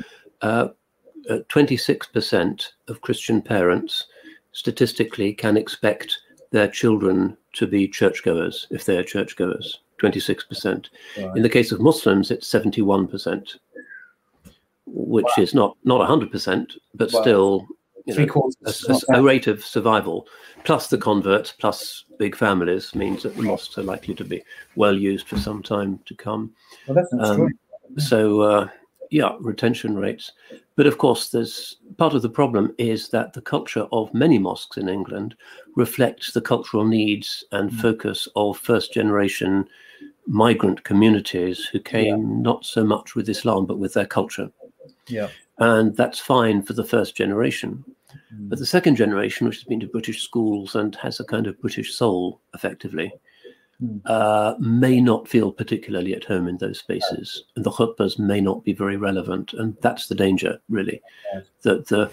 [0.43, 0.69] uh,
[1.31, 4.07] uh, 26% of Christian parents
[4.53, 6.19] statistically can expect
[6.51, 9.81] their children to be churchgoers if they are churchgoers.
[10.01, 10.89] 26%.
[11.37, 13.57] In the case of Muslims, it's 71%,
[14.87, 17.21] which is not not 100%, but Wow.
[17.21, 17.67] still
[18.07, 20.27] you know, a, a- rate of survival
[20.65, 24.43] plus the converts plus big families means that the mosques are likely to be
[24.77, 26.53] well used for some time to come
[26.87, 27.59] Well, um,
[27.97, 28.69] so uh,
[29.15, 30.33] yeah retention rates
[30.75, 34.77] but of course there's part of the problem is that the culture of many mosques
[34.77, 35.37] in england
[35.77, 37.81] reflects the cultural needs and Mm.
[37.81, 39.69] focus of first generation
[40.27, 44.51] migrant communities who came not so much with islam but with their culture
[45.09, 45.29] Yeah.
[45.59, 47.85] and that's fine for the first generation
[48.35, 48.49] Mm.
[48.49, 51.61] but the second generation, which has been to British schools and has a kind of
[51.61, 53.13] British soul, effectively.
[54.07, 58.65] Uh, may not feel particularly at home in those spaces, and the khutbahs may not
[58.65, 61.01] be very relevant, and that's the danger, really.
[61.63, 62.11] That the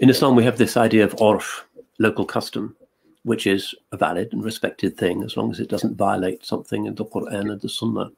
[0.00, 1.66] in Islam we have this idea of orf,
[1.98, 2.76] local custom,
[3.24, 6.94] which is a valid and respected thing as long as it doesn't violate something in
[6.94, 8.10] the Quran and the Sunnah.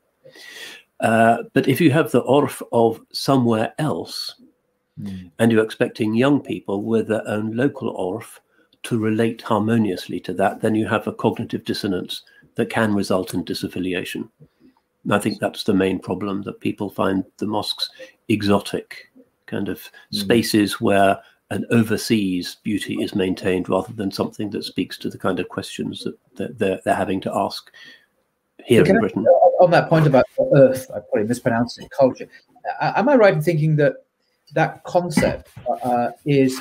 [1.00, 4.34] Uh, but if you have the orf of somewhere else,
[5.00, 5.30] Mm.
[5.38, 8.40] and you're expecting young people with their own local orf
[8.82, 12.22] to relate harmoniously to that, then you have a cognitive dissonance
[12.60, 14.28] that can result in disaffiliation.
[15.04, 17.88] And I think that's the main problem that people find the mosques
[18.28, 19.10] exotic,
[19.46, 19.78] kind of
[20.12, 20.20] Mm.
[20.20, 21.18] spaces where
[21.50, 26.04] an overseas beauty is maintained rather than something that speaks to the kind of questions
[26.04, 27.72] that, that they're, they're having to ask
[28.66, 29.24] here Can in I- Britain.
[29.60, 32.28] on that point about earth, I probably mispronounced it, culture.
[32.80, 33.94] Uh, am I right in thinking that
[34.52, 35.48] that concept
[35.82, 36.60] uh, is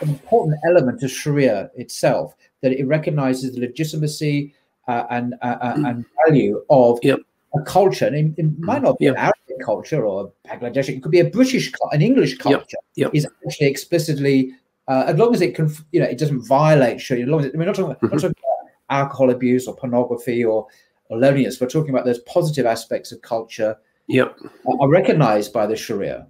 [0.00, 2.34] an important element of Sharia itself?
[2.62, 4.54] That it recognizes the legitimacy
[4.88, 7.20] uh, and uh, uh, and value of Yep.
[7.56, 10.96] a culture, and it, it might not be an Arabic culture or a Bangladeshi.
[10.96, 12.78] It could be a British, an English culture.
[12.96, 13.14] Yep.
[13.14, 14.52] Is actually explicitly,
[14.88, 17.24] uh, as long as it can, you know, it doesn't violate Sharia.
[17.24, 20.44] As long as it, we're not talking, we're not talking about alcohol abuse or pornography
[20.44, 20.66] or
[21.08, 21.60] or loneliness.
[21.60, 23.76] We're talking about those positive aspects of culture
[24.08, 24.36] Yep.
[24.80, 26.26] are recognized by the Sharia.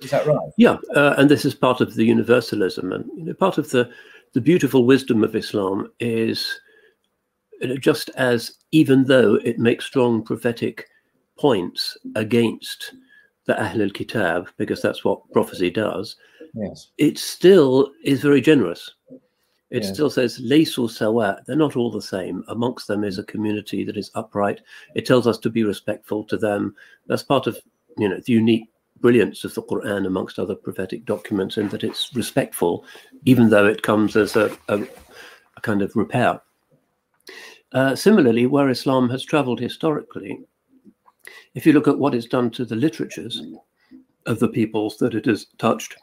[0.00, 0.50] Is that right?
[0.56, 3.88] Yeah, uh, and this is part of the universalism, and you know, part of the
[4.32, 6.60] the beautiful wisdom of Islam is
[7.64, 10.88] Uh, just as even though it makes strong prophetic
[11.38, 12.94] points against
[13.46, 16.16] the Ahl al Kitab, because that's what prophecy does,
[16.54, 16.90] Yes.
[16.98, 18.94] it still is very generous.
[19.70, 19.92] It Yeah.
[19.92, 22.44] still says "Laysu sawa." They're not all the same.
[22.48, 24.60] Amongst them is a community that is upright.
[24.94, 26.74] It tells us to be respectful to them.
[27.06, 27.58] That's part of
[27.98, 28.68] you know the unique
[29.00, 32.84] brilliance of the Quran amongst other prophetic documents, in that it's respectful,
[33.24, 34.80] even though it comes as a, a,
[35.56, 36.40] a kind of repair.
[37.74, 40.38] Uh, similarly, where Islam has travelled historically,
[41.54, 43.42] if you look at what it's done to the literatures
[44.26, 45.96] of the peoples that it has touched,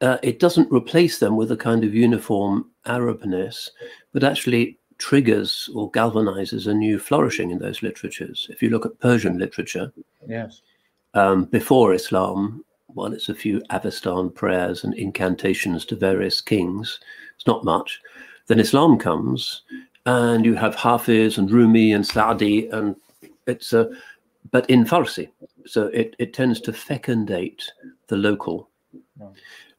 [0.00, 3.68] uh, it doesn't replace them with a kind of uniform Arabness,
[4.12, 8.46] but actually triggers or galvanizes a new flourishing in those literatures.
[8.50, 9.92] If you look at Persian literature,
[10.26, 10.62] Yes.
[11.12, 12.64] um, before Islam,
[12.94, 16.98] well, it's a few Avestan prayers and incantations to various kings.
[17.36, 18.00] It's not much.
[18.46, 19.62] Then Islam comes,
[20.06, 22.96] and you have Hafiz and Rumi and Saadi, and
[23.46, 23.90] it's a,
[24.50, 25.28] but in Farsi.
[25.66, 27.62] So it, it tends to fecundate
[28.08, 28.70] the local.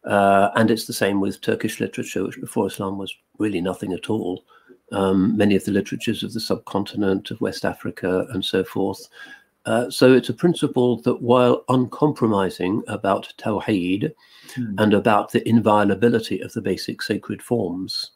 [0.04, 4.10] Uh, and it's the same with Turkish literature, which before Islam was really nothing at
[4.10, 4.44] all.
[4.92, 9.08] Um, many of the literatures of the subcontinent, of West Africa, and so forth.
[9.66, 14.14] Uh, so it's a principle that, while uncompromising about Tawheed
[14.56, 14.76] Hmm.
[14.80, 18.12] and about the inviolability of the basic sacred forms,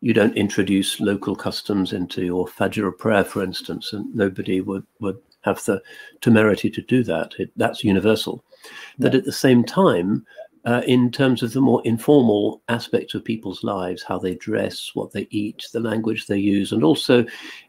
[0.00, 5.18] you don't introduce local customs into your Fajr prayer, for instance, and nobody would, would
[5.42, 5.82] have the
[6.20, 7.32] temerity to do that.
[7.38, 8.44] It, that's universal.
[8.98, 9.08] Yeah.
[9.08, 10.24] At the same time,
[10.64, 15.12] uh, in terms of the more informal aspects of people's lives, how they dress, what
[15.12, 17.24] they eat, the language they use, and also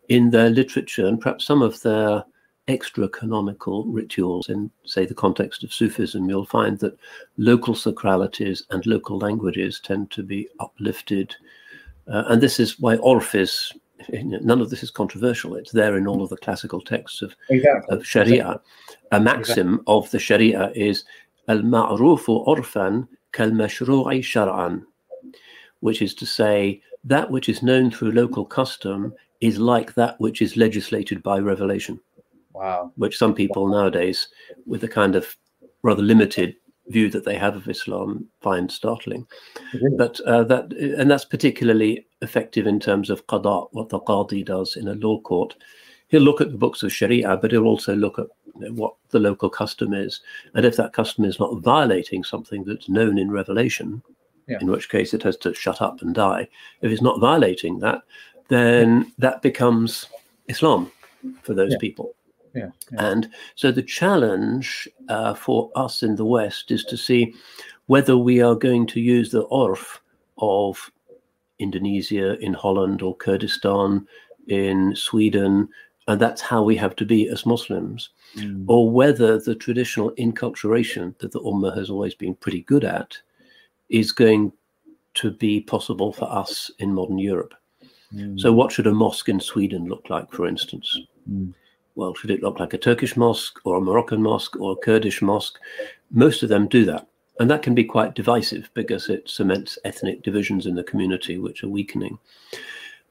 [0.09, 2.23] in their literature and perhaps some of their
[2.67, 6.97] extra canonical rituals in, say, the context of Sufism, you'll find that
[7.37, 11.35] local sacralities and local languages tend to be uplifted.
[12.11, 13.71] Uh, and this is why Orf is,
[14.11, 15.55] none of this is controversial.
[15.55, 17.95] It's there in all of the classical texts of, exactly.
[17.95, 18.61] of Sharia.
[19.11, 19.83] A maxim exactly.
[19.87, 21.03] of the Sharia is
[21.47, 24.83] al-ma'rufu orfan kal-mashru'i shar'an,
[25.81, 30.41] which is to say that which is known through local custom is like that which
[30.41, 31.99] is legislated by revelation.
[32.53, 32.91] Wow.
[32.95, 34.27] Which some people nowadays,
[34.65, 35.35] with a kind of
[35.81, 36.55] rather limited
[36.89, 39.25] view that they have of Islam, find startling.
[39.97, 44.75] But uh, that, and that's particularly effective in terms of qada, what the qadi does
[44.75, 45.55] in a law court.
[46.09, 48.95] He'll look at the books of Sharia, but he'll also look at you know, what
[49.11, 50.21] the local custom is.
[50.55, 54.01] And if that custom is not violating something that's known in Revelation,
[54.47, 54.57] yeah.
[54.59, 56.47] in which case it has to shut up and die.
[56.81, 58.01] If it's not violating that,
[58.47, 60.07] then that becomes
[60.47, 60.91] Islam
[61.43, 61.77] for those yeah.
[61.79, 62.15] people.
[62.55, 67.33] Yeah, yeah, And so the challenge uh, for us in the West is to see
[67.85, 70.01] whether we are going to use the Orf
[70.37, 70.91] of
[71.59, 74.07] Indonesia, in Holland, or Kurdistan,
[74.47, 75.69] in Sweden,
[76.07, 78.63] and that's how we have to be as Muslims, mm.
[78.67, 83.17] or whether the traditional inculturation that the Ummah has always been pretty good at
[83.89, 84.51] is going
[85.15, 87.53] to be possible for us in modern Europe.
[88.13, 88.39] Mm.
[88.39, 90.97] So, what should a mosque in Sweden look like, for instance?
[91.29, 91.53] Mm.
[91.95, 95.21] Well, should it look like a Turkish mosque or a Moroccan mosque or a Kurdish
[95.21, 95.59] mosque?
[96.11, 97.07] Most of them do that.
[97.39, 101.63] And that can be quite divisive because it cements ethnic divisions in the community, which
[101.63, 102.19] are weakening.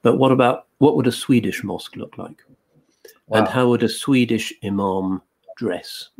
[0.02, 2.42] But what about what would a Swedish mosque look like?
[3.26, 3.38] Wow.
[3.38, 5.22] And how would a Swedish imam
[5.56, 6.10] dress?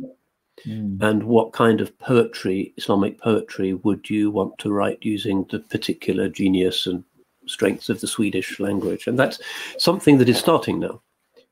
[0.65, 1.01] Mm.
[1.01, 6.29] And what kind of poetry, Islamic poetry, would you want to write using the particular
[6.29, 7.03] genius and
[7.45, 9.07] strengths of the Swedish language?
[9.07, 9.39] And that's
[9.77, 11.01] something that is starting now.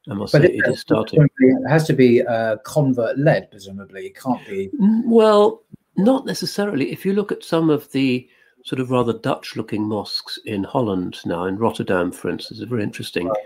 [0.10, 1.28] I must but say, it, it is starting.
[1.40, 4.08] It has to be uh, convert led, presumably.
[4.08, 4.70] It can't be.
[4.80, 5.64] Mm, well,
[5.98, 6.92] not necessarily.
[6.92, 8.28] If you look at some of the
[8.64, 12.84] sort of rather Dutch looking mosques in Holland now, in Rotterdam, for instance, a very
[12.84, 13.38] interesting right.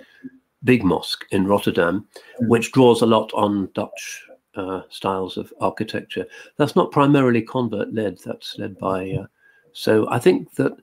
[0.63, 2.07] big mosque in Rotterdam,
[2.41, 2.47] mm.
[2.47, 4.23] which draws a lot on Dutch
[4.55, 6.25] uh, styles of architecture.
[6.57, 9.11] That's not primarily convert led, that's led by.
[9.11, 9.25] Uh,
[9.73, 10.73] so I think that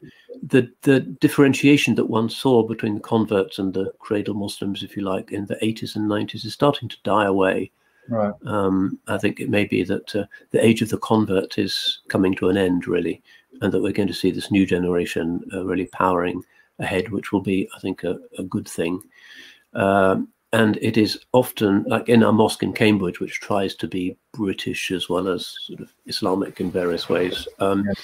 [0.43, 5.03] the the differentiation that one saw between the converts and the cradle Muslims, if you
[5.03, 7.71] like, in the 80s and 90s is starting to die away.
[8.09, 8.33] Right.
[8.47, 12.35] Um, I think it may be that uh, the age of the convert is coming
[12.37, 13.23] to an end, really,
[13.61, 16.43] and that we're going to see this new generation uh, really powering
[16.79, 19.03] ahead, which will be, I think, a, a good thing.
[19.75, 24.17] Um, and it is often like in our mosque in Cambridge, which tries to be
[24.33, 28.01] British as well as sort of Islamic in various ways, um, yes.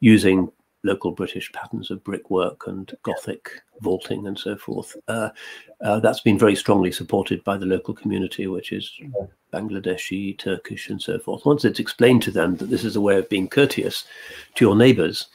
[0.00, 0.50] Using
[0.82, 4.96] local British patterns of brickwork and Gothic vaulting and so forth.
[5.08, 5.30] Uh,
[5.82, 8.90] uh, that's been very strongly supported by the local community, which is
[9.52, 11.44] Bangladeshi, Turkish, and so forth.
[11.44, 14.04] Once it's explained to them that this is a way of being courteous
[14.54, 15.26] to your neighbors,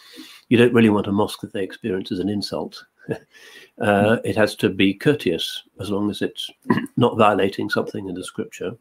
[0.50, 2.84] you don't really want a mosque that they experience as an insult.
[3.82, 6.50] uh, it has to be courteous as long as it's
[6.98, 8.72] not violating something in the scripture.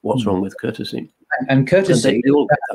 [0.00, 0.30] What's hmm.
[0.30, 1.10] wrong with courtesy?
[1.48, 2.20] And courtesy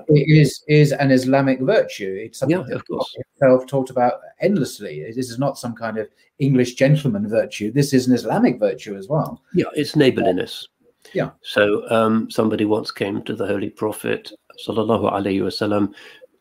[0.09, 2.17] is is an Islamic virtue.
[2.19, 3.13] It's something yeah, of course.
[3.17, 5.03] itself talked about endlessly.
[5.15, 6.07] This is not some kind of
[6.39, 7.71] English gentleman virtue.
[7.71, 9.41] This is an Islamic virtue as well.
[9.53, 10.67] Yeah, it's neighborliness.
[11.13, 11.31] Yeah.
[11.41, 14.31] So um, somebody once came to the Holy Prophet
[14.65, 15.93] sallallahu alaihi wasallam,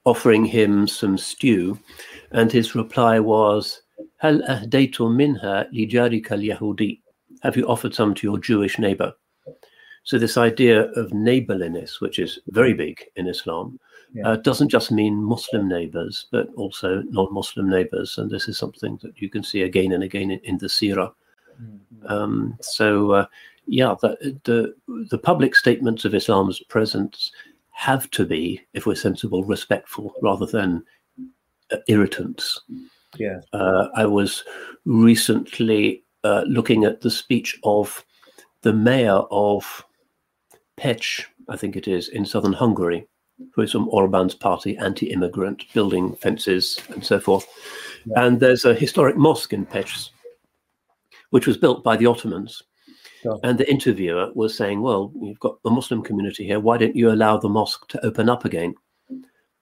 [0.04, 1.78] offering him some stew,
[2.32, 3.82] and his reply was,
[4.18, 7.00] "Hal ahdaytu minha li al-Yahudi."
[7.42, 9.12] Have you offered some to your Jewish neighbor?
[10.05, 13.80] So this idea of neighborliness, which is very big in Islam,
[14.12, 14.28] yeah.
[14.28, 19.20] uh, doesn't just mean Muslim neighbors, but also non-Muslim neighbors, and this is something that
[19.20, 21.12] you can see again and again in, in the Sirah.
[21.61, 22.07] Mm-hmm.
[22.07, 23.26] Um, so, uh,
[23.66, 24.74] yeah, the, the,
[25.11, 27.32] the public statements of Islam's presence
[27.70, 30.84] have to be, if we're sensible, respectful rather than
[31.72, 32.61] uh, irritants.
[33.16, 34.44] Yeah, uh, I was
[34.84, 38.05] recently uh, looking at the speech of
[38.62, 39.84] the mayor of
[40.76, 43.06] Pécs, I think it is, in southern Hungary,
[43.52, 47.46] who is from Orban's party, anti-immigrant, building fences and so forth.
[48.06, 48.24] Yeah.
[48.24, 50.10] And there's a historic mosque in Pécs,
[51.30, 52.62] which was built by the Ottomans.
[53.42, 56.60] And the interviewer was saying, "Well, you've got the Muslim community here.
[56.60, 58.74] Why don't you allow the mosque to open up again?"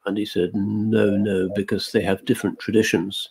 [0.04, 3.28] And he said, "No, no, because they have different traditions.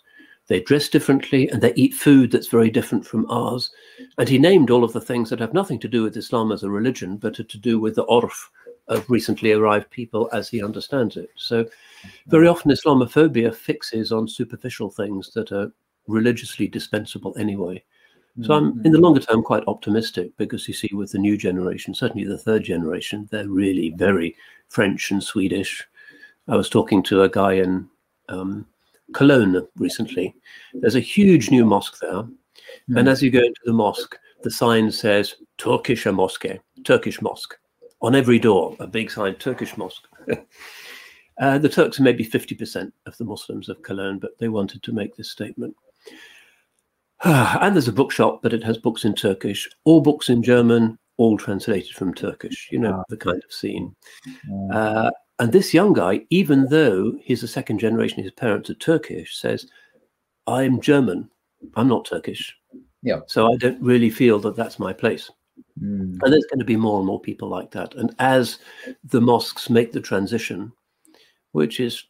[0.52, 3.72] They dress differently, and they eat food that's very different from ours.
[4.18, 6.64] And he named all of the things that have nothing to do with Islam as
[6.64, 8.52] a religion, but to do with the orf
[8.88, 11.30] of recently arrived people as he understands it.
[11.36, 11.66] So,
[12.28, 15.72] very often Islamophobia fixes on superficial things that are
[16.08, 17.84] religiously dispensable anyway.
[18.44, 19.04] So I'm in the mm-hmm.
[19.04, 23.28] longer term quite optimistic because you see with the new generation, certainly the third generation,
[23.30, 24.38] they're really very
[24.70, 25.86] French and Swedish.
[26.48, 27.90] I was talking to a guy in
[28.30, 28.66] um,
[29.14, 30.36] Cologne recently.
[30.74, 32.98] There's a huge new mosque there, mm.
[32.98, 36.46] and as you go into the mosque, the sign says Turkish mosque,
[36.84, 37.58] Turkish mosque,
[38.02, 38.76] on every door.
[38.80, 40.08] A big sign, Turkish mosque.
[41.42, 44.92] uh, the Turks are maybe 50% of the Muslims of Cologne, but they wanted to
[44.92, 45.76] make this statement.
[47.24, 51.38] and there's a bookshop, but it has books in Turkish, all books in German, all
[51.38, 52.70] translated from Turkish.
[52.72, 53.96] You know, the kind of scene.
[54.74, 59.38] Uh, and this young guy, even though he's a second generation, his parents are Turkish,
[59.38, 59.68] says,
[60.48, 61.30] I'm German,
[61.76, 62.56] I'm not Turkish.
[63.02, 63.22] Yeah.
[63.26, 65.32] So I don't really feel that that's my place.
[65.82, 66.20] Mm.
[66.22, 67.96] And there's going to be more and more people like that.
[67.96, 68.60] And as
[69.04, 70.72] the mosques make the transition,
[71.54, 72.04] which is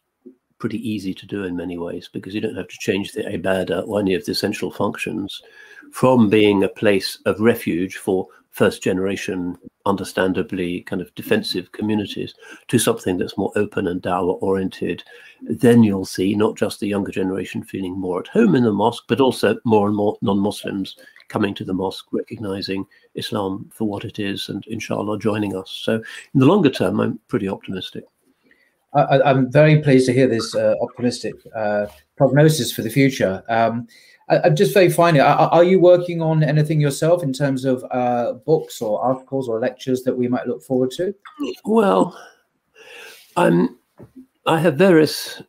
[0.62, 3.84] pretty easy to do in many ways because you don't have to change the ibadah
[3.88, 5.42] or any of the essential functions
[5.90, 12.32] from being a place of refuge for first generation, understandably kind of defensive communities
[12.68, 15.02] to something that's more open and dawah oriented,
[15.40, 19.02] then you'll see not just the younger generation feeling more at home in the mosque,
[19.08, 20.94] but also more and more non Muslims
[21.26, 22.86] coming to the mosque, recognizing
[23.16, 25.72] Islam for what it is, and inshallah joining us.
[25.82, 28.04] So, in the longer term, I'm pretty optimistic.
[28.94, 31.86] I, am very pleased to hear this uh, optimistic uh,
[32.16, 33.42] prognosis for the future.
[33.48, 33.86] Um,
[34.28, 37.84] I, am just very finally, are, are, you working on anything yourself in terms of
[37.90, 41.14] uh, books or articles or lectures that we might look forward to?
[41.64, 42.18] Well,
[43.36, 43.78] I'm.
[44.44, 45.40] I have various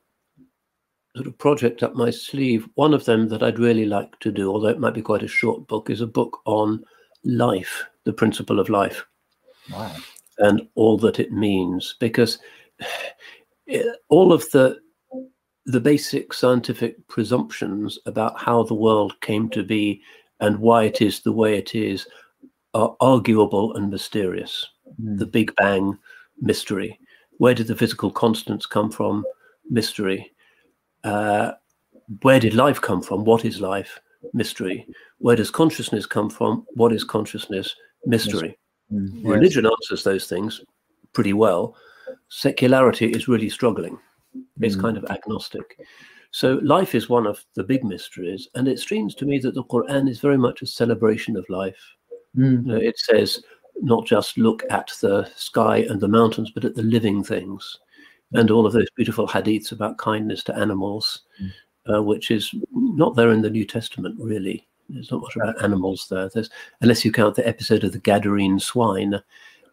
[1.15, 2.67] sort of project up my sleeve.
[2.75, 5.27] One of them that I'd really like to do, although it might be quite a
[5.27, 6.83] short book, is a book on
[7.23, 9.05] life, the principle of life,
[9.71, 9.95] wow.
[10.39, 12.39] and all that it means, because
[14.09, 14.79] all of the
[15.65, 20.01] the basic scientific presumptions about how the world came to be
[20.41, 22.05] and why it is the way it is
[22.73, 24.67] are arguable and mysterious.
[25.01, 25.19] Mm.
[25.19, 25.97] The Big Bang,
[26.41, 26.99] mystery.
[27.37, 29.23] Where did the physical constants come from?
[29.69, 30.33] Mystery.
[31.03, 31.53] Uh,
[32.23, 33.23] where did life come from?
[33.23, 33.99] What is life?
[34.33, 34.85] Mystery.
[35.19, 36.65] Where does consciousness come from?
[36.73, 37.73] What is consciousness?
[38.05, 38.57] Mystery.
[38.89, 39.23] Yes.
[39.23, 40.61] Religion answers those things
[41.13, 41.75] pretty well
[42.29, 43.97] secularity is really struggling.
[44.61, 44.81] It's mm.
[44.81, 45.77] kind of agnostic.
[46.31, 49.63] So life is one of the big mysteries, and it seems to me that the
[49.65, 51.77] Quran is very much a celebration of life.
[52.35, 52.65] Mm.
[52.65, 53.43] You know, it says
[53.81, 57.79] not just look at the sky and the mountains, but at the living things,
[58.33, 61.51] and all of those beautiful hadiths about kindness to animals, mm.
[61.93, 64.67] uh, which is not there in the New Testament really.
[64.89, 66.29] There's not much about animals there.
[66.33, 66.49] There's,
[66.81, 69.19] unless you count the episode of the Gadarene swine,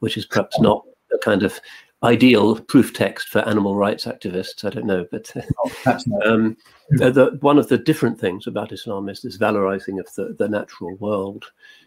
[0.01, 1.61] which is perhaps not a kind of
[2.03, 4.65] ideal proof text for animal rights activists.
[4.65, 5.33] I don't know, but
[5.65, 6.57] oh, um,
[6.91, 10.97] the, one of the different things about Islam is this valorizing of the, the natural
[10.97, 11.45] world.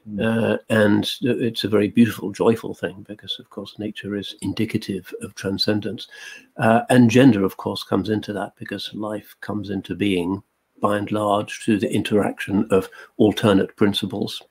[0.10, 0.54] Mm.
[0.54, 5.34] Uh, and it's a very beautiful, joyful thing because, of course, nature is indicative of
[5.36, 6.08] transcendence.
[6.58, 10.44] Uh, and gender, of course, comes into that because life comes into being
[10.80, 14.42] by and large through the interaction of alternate principles.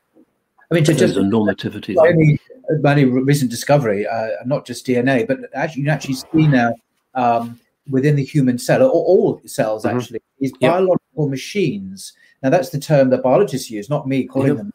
[0.73, 1.97] I mean, to just normativity.
[1.97, 2.41] Only,
[2.85, 6.75] only recent discovery, uh, not just DNA, but actually, you can actually see now
[7.15, 7.61] um,
[7.91, 9.99] within the human cell, or all cells mm-hmm.
[9.99, 10.73] actually, is yep.
[10.73, 12.15] biological machines.
[12.43, 14.57] Now, that's the term that biologists use, not me calling yep.
[14.57, 14.73] them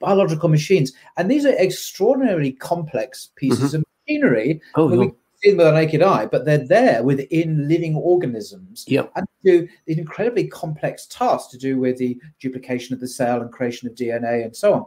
[0.00, 0.92] biological machines.
[1.16, 3.76] And these are extraordinarily complex pieces mm-hmm.
[3.76, 4.60] of machinery.
[4.74, 9.12] Oh, we see with our naked eye, but they're there within living organisms yep.
[9.14, 13.52] and do these incredibly complex tasks to do with the duplication of the cell and
[13.52, 14.86] creation of DNA and so on.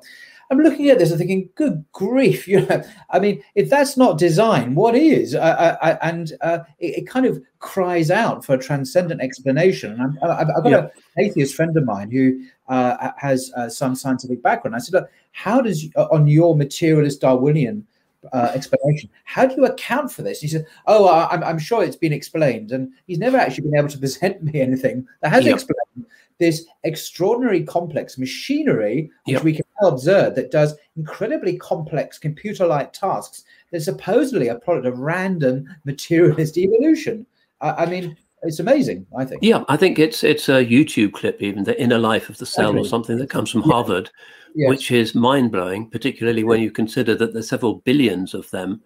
[0.51, 4.17] I'm looking at this and thinking, good grief, you know, I mean, if that's not
[4.17, 5.35] design, what is?
[5.35, 9.99] I, I, and uh, it, it, kind of cries out for a transcendent explanation.
[9.99, 10.77] And i have got yeah.
[10.77, 14.75] an atheist friend of mine who uh, has uh, some scientific background.
[14.75, 17.87] I said, look, how does, on your materialist Darwinian
[18.31, 19.09] uh, explanation.
[19.25, 20.41] How do you account for this?
[20.41, 23.89] He said, "Oh, I'm, I'm, sure it's been explained," and he's never actually been able
[23.89, 25.55] to present me anything that has yep.
[25.55, 26.05] explained
[26.39, 29.43] this extraordinary complex machinery, which yep.
[29.43, 33.43] we can now observe, that does incredibly complex computer-like tasks.
[33.71, 37.25] That's supposedly a product of random materialist evolution.
[37.61, 39.05] I, I mean, it's amazing.
[39.17, 39.41] I think.
[39.41, 42.77] Yeah, I think it's it's a YouTube clip, even the inner life of the cell,
[42.77, 43.71] or something that comes from yeah.
[43.71, 44.09] Harvard,
[44.55, 44.69] yes.
[44.69, 48.81] which is mind blowing, particularly when you consider that there's several billions of them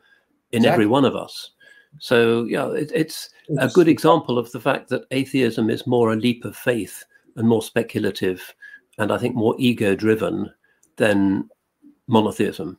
[0.52, 0.74] in exactly.
[0.74, 1.52] every one of us.
[2.00, 6.14] So yeah, it, it's, it's, a good example of the fact that atheism is more
[6.14, 7.04] a leap of faith
[7.36, 8.54] and more speculative,
[8.98, 10.52] and I think more ego driven
[10.98, 11.50] than
[12.08, 12.78] monotheism.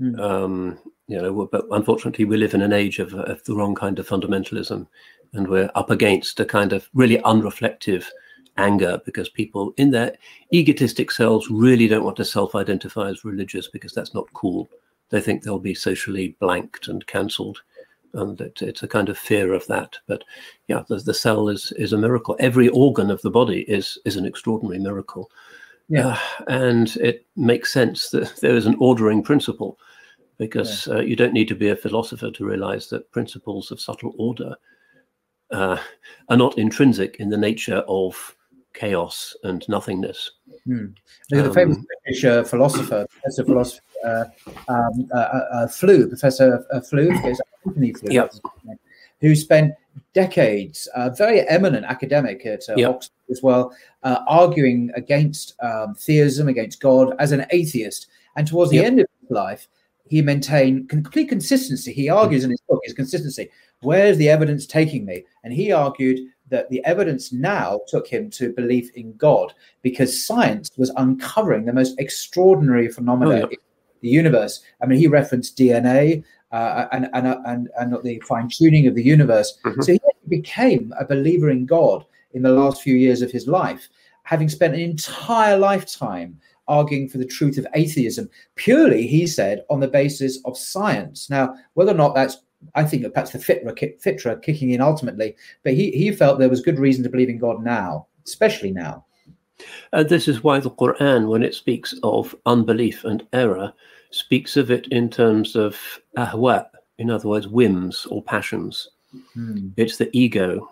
[0.00, 0.20] Mm.
[0.20, 3.98] Um, you know, but unfortunately, we live in an age of, of the wrong kind
[3.98, 4.86] of fundamentalism,
[5.32, 8.04] and we're up against a kind of really unreflective
[8.58, 10.16] anger because people in their
[10.52, 14.68] egotistic selves really don't want to self-identify as religious because that's not cool.
[15.10, 17.62] They think they'll be socially blanked and cancelled,
[18.12, 19.96] and it, it's a kind of fear of that.
[20.06, 20.24] But
[20.66, 22.36] yeah, the, the, cell is is a miracle.
[22.38, 25.30] Every organ of the body is is an extraordinary miracle.
[25.88, 29.78] Yeah, uh, and it makes sense that there is an ordering principle
[30.36, 30.94] because yeah.
[30.94, 34.54] uh, you don't need to be a philosopher to realize that principles of subtle order
[35.50, 35.78] uh,
[36.28, 38.36] are not intrinsic in the nature of
[38.74, 40.32] chaos and nothingness.
[40.64, 40.86] Hmm.
[41.30, 44.24] The um, famous British uh, philosopher, Professor philosopher uh,
[44.68, 48.32] um, uh, uh, Flew, Professor Flew, Flew yep.
[49.20, 49.74] who spent
[50.14, 52.90] decades, a very eminent academic at yep.
[52.90, 58.06] Oxford as well, arguing against um, theism, against God as an atheist.
[58.36, 58.86] And towards the yep.
[58.86, 59.68] end of his life,
[60.08, 61.92] he maintained complete consistency.
[61.92, 63.50] He argues in his book his consistency.
[63.82, 65.24] Where's the evidence taking me?
[65.44, 70.70] And he argued that the evidence now took him to belief in God because science
[70.76, 73.44] was uncovering the most extraordinary phenomena oh, yeah.
[73.44, 73.56] in
[74.00, 74.62] the universe.
[74.82, 79.02] I mean, he referenced DNA uh, and, and, and, and the fine tuning of the
[79.02, 79.58] universe.
[79.64, 79.82] Mm-hmm.
[79.82, 83.88] So he became a believer in God in the last few years of his life,
[84.22, 86.38] having spent an entire lifetime
[86.68, 91.30] arguing for the truth of atheism, purely, he said, on the basis of science.
[91.30, 92.36] Now, whether or not that's
[92.74, 96.60] I think perhaps the fitra, fitra kicking in ultimately, but he, he felt there was
[96.60, 99.04] good reason to believe in God now, especially now.
[99.92, 103.72] And uh, this is why the Quran, when it speaks of unbelief and error,
[104.10, 105.78] speaks of it in terms of
[106.16, 106.66] ahwa,
[106.98, 108.90] in other words, whims or passions.
[109.34, 109.68] Hmm.
[109.76, 110.68] It's the ego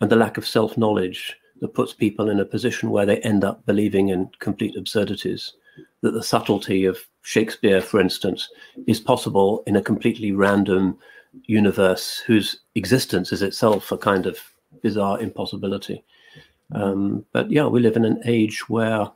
[0.00, 3.44] and the lack of self knowledge that puts people in a position where they end
[3.44, 5.54] up believing in complete absurdities.
[6.02, 8.48] That the subtlety of Shakespeare, for instance,
[8.86, 10.98] is possible in a completely random
[11.44, 14.38] universe whose existence is itself a kind of
[14.82, 16.04] bizarre impossibility.
[16.72, 19.10] Um, but yeah, we live in an age where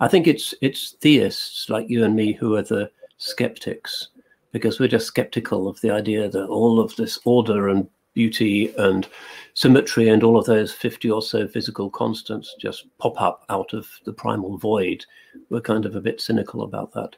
[0.00, 4.08] I think it's it's theists like you and me who are the skeptics
[4.52, 9.06] because we're just skeptical of the idea that all of this order and beauty and
[9.54, 13.86] symmetry and all of those 50 or so physical constants just pop up out of
[14.04, 15.04] the primal void.
[15.50, 17.16] We're kind of a bit cynical about that.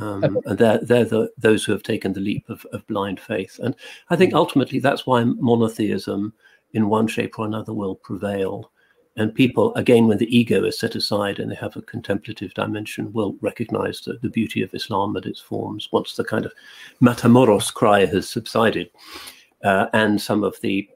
[0.00, 3.60] Um, and they're, they're the, those who have taken the leap of, of blind faith.
[3.62, 3.76] And
[4.10, 6.32] I think ultimately that's why monotheism,
[6.72, 8.70] in one shape or another, will prevail.
[9.16, 13.12] And people, again, when the ego is set aside and they have a contemplative dimension,
[13.12, 16.52] will recognize the, the beauty of Islam and its forms once the kind of
[17.00, 18.90] matamoros cry has subsided
[19.64, 20.88] uh, and some of the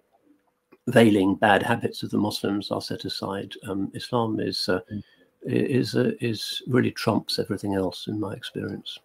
[0.88, 3.52] veiling bad habits of the Muslims are set aside.
[3.66, 5.02] Um, Islam is uh, mm.
[5.44, 8.98] Is uh, is really trumps everything else in my experience.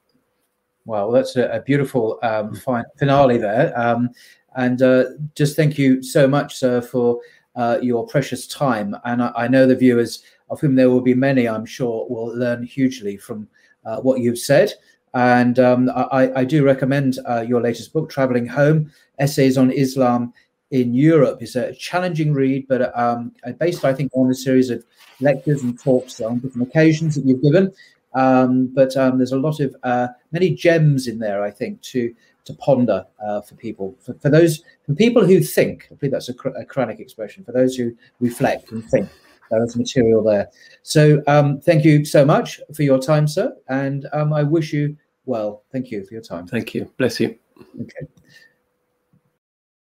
[0.86, 2.86] Well, that's a, a beautiful um, mm.
[3.00, 4.10] finale there, um,
[4.56, 5.06] and uh,
[5.36, 7.20] just thank you so much, sir, for
[7.56, 8.96] uh, your precious time.
[9.06, 12.36] And I, I, know the viewers, of whom there will be many, I'm sure, will
[12.36, 13.48] learn hugely from
[13.86, 14.74] uh, what you've said.
[15.14, 20.34] And um, I, I, do recommend uh, your latest book, Travelling Home Essays on Islam
[20.74, 21.38] in Europe.
[21.40, 24.84] It's a challenging read, but um, based, I think, on a series of
[25.22, 27.72] lectures and talks on different occasions that you've given.
[28.16, 32.14] Um, but um, there's a lot of uh, many gems in there, I think, to
[32.46, 33.96] to ponder uh, for people.
[34.02, 37.46] For, for, those for people who think, I believe that's a, a Quranic expression.
[37.46, 39.08] For those who reflect and think,
[39.50, 40.50] there is material there.
[40.82, 44.98] So um, thank you so much for your time, sir, and um, I wish you
[45.26, 45.64] well.
[45.72, 46.48] Thank you for your time.
[46.48, 46.92] Thank you.
[46.98, 47.38] Bless you.
[47.80, 48.08] Okay.